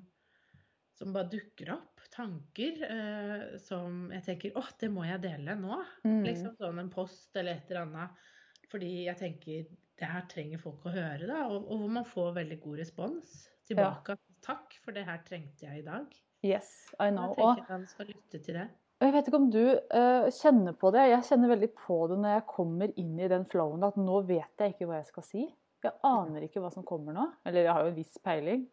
som 0.97 1.13
bare 1.15 1.31
dukker 1.31 1.73
opp. 1.75 1.89
Tanker 2.13 2.83
eh, 2.85 3.45
som 3.57 4.11
jeg 4.13 4.25
tenker 4.27 4.59
åh, 4.59 4.67
det 4.79 4.89
må 4.93 5.05
jeg 5.07 5.23
dele 5.23 5.55
nå. 5.57 5.79
Mm. 6.05 6.19
Liksom 6.27 6.53
sånn 6.59 6.83
en 6.83 6.91
post 6.93 7.33
eller 7.39 7.57
et 7.57 7.71
eller 7.71 7.87
annet. 7.87 8.27
Fordi 8.69 8.91
jeg 9.07 9.17
tenker 9.19 9.65
det 9.99 10.09
her 10.09 10.27
trenger 10.29 10.61
folk 10.61 10.85
å 10.89 10.93
høre, 10.93 11.25
da. 11.29 11.47
Og, 11.47 11.65
og 11.65 11.81
hvor 11.81 11.97
man 11.97 12.05
får 12.07 12.35
veldig 12.37 12.59
god 12.61 12.83
respons 12.83 13.33
tilbake. 13.67 14.17
Takk, 14.45 14.77
for 14.83 14.95
det 14.95 15.05
her 15.07 15.21
trengte 15.25 15.67
jeg 15.67 15.81
i 15.81 15.85
dag. 15.85 16.15
Yes, 16.43 16.71
I 16.99 17.09
know. 17.13 17.33
Jeg 17.37 17.61
tenker 17.61 17.77
man 17.77 17.85
skal 17.87 18.09
lytte 18.11 18.41
til 18.43 18.59
det. 18.59 18.69
Jeg 19.03 19.13
vet 19.15 19.27
ikke 19.27 19.39
om 19.39 19.49
du 19.51 19.63
uh, 19.67 20.29
kjenner 20.31 20.75
på 20.79 20.91
det. 20.95 21.07
Jeg 21.11 21.27
kjenner 21.27 21.51
veldig 21.51 21.69
på 21.75 21.97
det 22.11 22.17
når 22.23 22.35
jeg 22.37 22.45
kommer 22.53 22.93
inn 22.99 23.17
i 23.19 23.29
den 23.31 23.45
flowen 23.51 23.83
at 23.87 23.97
nå 23.99 24.21
vet 24.27 24.63
jeg 24.63 24.75
ikke 24.75 24.87
hva 24.87 25.01
jeg 25.01 25.09
skal 25.09 25.27
si. 25.27 25.47
Jeg 25.83 25.97
aner 26.07 26.45
ikke 26.45 26.63
hva 26.63 26.71
som 26.71 26.85
kommer 26.87 27.15
nå. 27.15 27.25
Eller 27.47 27.67
jeg 27.67 27.73
har 27.73 27.83
jo 27.83 27.91
en 27.91 27.97
viss 27.97 28.19
peiling. 28.23 28.63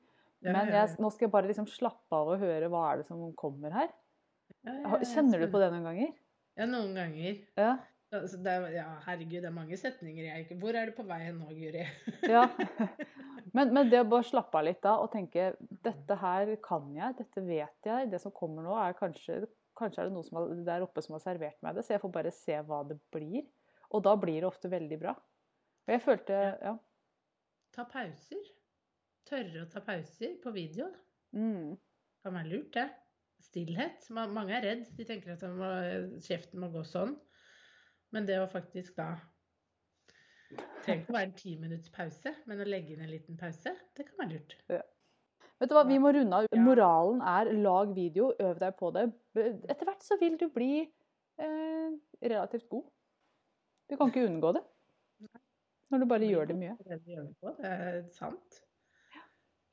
Ja, 0.43 0.53
Men 0.57 0.71
jeg, 0.73 0.97
nå 0.99 1.11
skal 1.13 1.27
jeg 1.27 1.33
bare 1.35 1.49
liksom 1.51 1.67
slappe 1.69 2.17
av 2.17 2.29
og 2.33 2.41
høre 2.41 2.69
hva 2.73 2.85
er 2.93 3.01
det 3.03 3.07
som 3.11 3.21
kommer 3.37 3.75
her. 3.77 3.91
ja, 4.65 4.73
ja, 4.73 4.89
Har- 4.89 5.05
Kjenner 5.05 5.39
du 5.43 5.49
på 5.53 5.61
det 5.61 5.71
noen 5.75 5.85
ganger? 5.85 6.13
Ja, 6.57 6.67
noen 6.67 6.95
ganger. 6.97 7.41
Ja. 7.61 7.75
Altså, 8.13 8.41
det 8.43 8.51
er, 8.51 8.65
ja, 8.75 8.87
herregud, 9.07 9.37
det 9.45 9.47
er 9.47 9.55
mange 9.55 9.77
setninger 9.79 10.25
jeg 10.27 10.43
ikke 10.47 10.57
Hvor 10.59 10.75
er 10.75 10.89
du 10.91 10.97
på 10.97 11.05
vei 11.07 11.21
nå, 11.31 11.47
Guri? 11.55 11.85
ja. 12.27 12.47
Men, 13.55 13.73
men 13.75 13.89
det 13.91 13.99
å 13.99 14.07
bare 14.07 14.23
slappe 14.29 14.55
av 14.61 14.63
litt 14.67 14.79
da 14.85 14.93
og 15.03 15.09
tenke 15.11 15.49
dette 15.83 16.15
her 16.21 16.53
kan 16.63 16.85
jeg, 16.95 17.17
dette 17.19 17.43
vet 17.43 17.87
jeg. 17.89 18.11
Det 18.13 18.21
som 18.23 18.31
kommer 18.31 18.63
nå 18.63 18.77
er 18.79 18.93
kanskje 18.99 19.41
Kanskje 19.81 20.03
er 20.05 20.11
det 20.11 20.13
noen 20.15 20.27
som 20.27 20.39
er 20.39 20.61
der 20.67 20.85
oppe 20.85 21.01
som 21.03 21.15
har 21.17 21.23
servert 21.25 21.57
meg 21.65 21.75
det, 21.75 21.83
så 21.87 21.95
jeg 21.97 22.03
får 22.03 22.13
bare 22.13 22.31
se 22.35 22.59
hva 22.69 22.83
det 22.87 22.99
blir. 23.15 23.47
Og 23.91 24.03
da 24.05 24.13
blir 24.21 24.43
det 24.43 24.47
ofte 24.51 24.69
veldig 24.71 24.99
bra. 25.01 25.15
Og 25.17 25.95
jeg 25.95 26.03
følte 26.05 26.37
Ja. 26.63 26.75
ta 27.73 27.85
pauser. 27.91 28.43
Tørre 29.31 29.63
å 29.63 29.71
ta 29.71 29.83
pauser 29.87 30.37
på 30.43 30.51
video. 30.55 30.89
Mm. 31.37 31.77
Kan 32.25 32.35
være 32.35 32.51
lurt, 32.51 32.73
det. 32.75 32.89
Stillhet. 33.41 34.09
Mange 34.13 34.57
er 34.57 34.65
redd. 34.67 34.89
De 34.99 35.07
tenker 35.07 35.37
at 35.37 35.45
må, 35.55 35.69
kjeften 36.25 36.61
må 36.63 36.71
gå 36.75 36.83
sånn. 36.87 37.15
Men 38.11 38.27
det 38.27 38.41
å 38.43 38.49
faktisk 38.51 38.97
da 38.99 39.15
Trenger 40.83 41.05
ikke 41.05 41.13
å 41.13 41.15
være 41.15 41.29
en 41.29 41.35
ti 41.39 41.53
minutts 41.61 41.93
pause, 41.95 42.33
men 42.51 42.59
å 42.59 42.65
legge 42.67 42.97
inn 42.97 43.05
en 43.05 43.13
liten 43.13 43.37
pause, 43.39 43.71
det 43.95 44.03
kan 44.09 44.17
være 44.19 44.33
lurt. 44.33 44.57
Vet 44.67 45.71
du 45.71 45.75
hva, 45.77 45.85
vi 45.87 45.99
må 46.03 46.11
runde 46.17 46.41
av. 46.41 46.49
Ja. 46.51 46.63
Moralen 46.65 47.21
er 47.23 47.53
lag 47.55 47.93
video, 47.95 48.33
øv 48.35 48.59
deg 48.59 48.75
på 48.81 48.91
det. 48.97 49.05
Etter 49.39 49.87
hvert 49.87 50.03
så 50.03 50.19
vil 50.19 50.35
du 50.41 50.49
bli 50.51 50.81
eh, 50.83 51.93
relativt 52.25 52.67
god. 52.73 52.89
Du 53.87 53.95
kan 54.01 54.11
ikke 54.11 54.25
unngå 54.27 54.51
det. 54.57 54.65
Når 55.95 56.03
du 56.03 56.09
bare 56.11 56.33
gjør 56.33 56.51
det 56.51 56.59
mye. 56.59 56.75
Det 56.83 57.71
er 57.71 58.03
sant. 58.17 58.61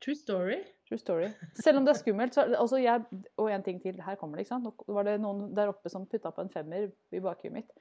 True 0.08 0.16
story. 0.16 0.58
True 0.88 1.00
story. 1.02 1.26
Selv 1.60 1.82
om 1.82 1.86
det 1.88 1.92
er 1.92 2.00
skummelt. 2.00 2.36
Så, 2.36 2.46
altså 2.56 2.78
jeg, 2.80 3.04
og 3.36 3.50
en 3.52 3.64
ting 3.66 3.82
til, 3.84 3.98
her 4.00 4.16
kommer 4.16 4.40
det. 4.40 4.46
ikke 4.46 4.54
sant? 4.54 4.64
Nå 4.64 4.96
var 4.96 5.04
det 5.04 5.18
noen 5.20 5.50
der 5.56 5.74
oppe 5.74 5.92
som 5.92 6.06
putta 6.08 6.32
på 6.32 6.46
en 6.46 6.52
femmer 6.54 6.86
i 7.12 7.20
bakhuet 7.20 7.52
mitt. 7.52 7.74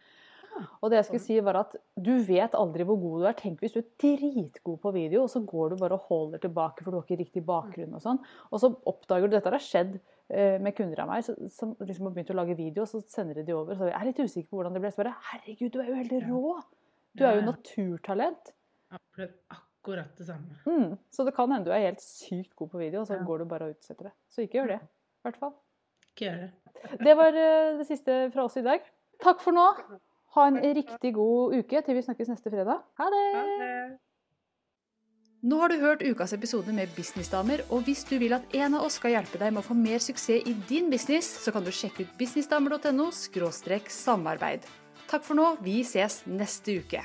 Og 0.80 0.90
det 0.90 0.98
jeg 0.98 1.06
skulle 1.06 1.22
si 1.22 1.36
var 1.44 1.58
at 1.60 1.74
Du 1.94 2.14
vet 2.26 2.54
aldri 2.56 2.82
hvor 2.88 2.98
god 2.98 3.22
du 3.22 3.28
er. 3.30 3.36
Tenk 3.38 3.62
hvis 3.62 3.76
du 3.76 3.78
er 3.78 3.86
dritgod 4.02 4.80
på 4.82 4.92
video, 4.96 5.22
og 5.22 5.30
så 5.30 5.44
går 5.46 5.74
du 5.76 5.76
bare 5.84 5.98
og 6.00 6.08
holder 6.10 6.42
tilbake 6.42 6.82
for 6.82 6.90
du 6.90 6.98
har 6.98 7.06
ikke 7.06 7.20
riktig 7.22 7.44
bakgrunn. 7.46 7.94
Og 7.94 8.02
sånn. 8.02 8.18
Og 8.50 8.62
så 8.62 8.72
oppdager 8.90 9.30
du 9.30 9.36
Dette 9.36 9.52
har 9.54 9.62
skjedd 9.62 9.94
eh, 10.00 10.56
med 10.58 10.74
kunder 10.78 11.04
av 11.04 11.12
meg 11.12 11.28
som 11.28 11.76
liksom 11.78 12.08
har 12.08 12.16
begynt 12.16 12.32
å 12.34 12.40
lage 12.40 12.58
video, 12.58 12.88
og 12.88 12.90
så 12.90 13.04
sender 13.12 13.38
de 13.38 13.46
de 13.46 13.54
over. 13.54 13.78
Så 13.78 13.92
jeg 13.92 13.98
er 14.00 14.10
litt 14.10 14.24
usikker 14.24 14.50
på 14.50 14.58
hvordan 14.58 14.74
det 14.74 14.82
ble. 14.82 14.90
Så 14.90 15.04
bare 15.04 15.14
Herregud, 15.30 15.70
du 15.76 15.78
er 15.84 15.92
jo 15.92 16.00
helt 16.00 16.18
rå! 16.26 16.58
Du 17.16 17.22
er 17.24 17.38
jo 17.38 17.46
naturtalent. 17.46 18.50
ja. 18.90 18.98
naturtalent. 18.98 19.62
Akkurat, 19.87 20.16
det 20.18 20.27
samme. 20.27 20.57
Mm. 20.66 20.96
Så 21.14 21.25
det 21.25 21.35
kan 21.37 21.53
hende 21.55 21.68
du 21.68 21.70
er 21.70 21.85
helt 21.87 22.03
sykt 22.03 22.57
god 22.59 22.72
på 22.72 22.79
video, 22.81 23.01
og 23.05 23.07
så 23.07 23.14
Ja. 23.14 23.25
går 23.25 23.38
du 23.38 23.44
bare 23.44 23.68
og 23.68 23.77
utsetter 23.77 24.09
det. 24.09 24.12
Så 24.29 24.42
ikke 24.42 24.59
gjør 24.59 24.66
det. 24.75 24.81
I 24.83 25.22
hvert 25.29 25.38
fall. 25.38 25.53
Ikke 26.11 26.27
gjør 26.27 26.40
det. 26.42 26.51
Det 27.07 27.16
var 27.16 27.29
eh, 27.29 27.79
det 27.79 27.87
siste 27.87 28.33
fra 28.35 28.44
oss 28.44 28.57
i 28.57 28.62
dag. 28.66 28.81
Takk 29.22 29.40
for 29.40 29.53
nå. 29.53 29.66
Ha 30.35 30.46
en 30.49 30.59
riktig 30.59 31.14
god 31.14 31.55
uke 31.55 31.83
til 31.83 31.94
vi 31.94 32.03
snakkes 32.03 32.29
neste 32.29 32.51
fredag. 32.51 32.83
Ha 32.99 33.05
det! 33.14 33.22
Ha 33.37 33.44
det. 33.62 33.99
Nå 35.46 35.61
har 35.61 35.68
du 35.68 35.79
hørt 35.79 36.03
ukas 36.03 36.33
episode 36.33 36.72
med 36.75 36.88
Businessdamer, 36.96 37.62
og 37.70 37.85
hvis 37.87 38.03
du 38.05 38.18
vil 38.18 38.33
at 38.35 38.42
en 38.55 38.75
av 38.75 38.83
oss 38.88 38.96
skal 38.99 39.12
hjelpe 39.14 39.38
deg 39.38 39.53
med 39.53 39.62
å 39.62 39.68
få 39.68 39.77
mer 39.79 40.03
suksess 40.03 40.42
i 40.42 40.55
din 40.68 40.90
business, 40.90 41.29
så 41.44 41.53
kan 41.53 41.62
du 41.62 41.70
sjekke 41.70 42.03
ut 42.03 42.16
businessdamer.no 42.18 43.11
samarbeid. 43.12 44.66
Takk 45.07 45.22
for 45.22 45.38
nå, 45.38 45.57
vi 45.62 45.85
ses 45.87 46.25
neste 46.27 46.81
uke. 46.83 47.05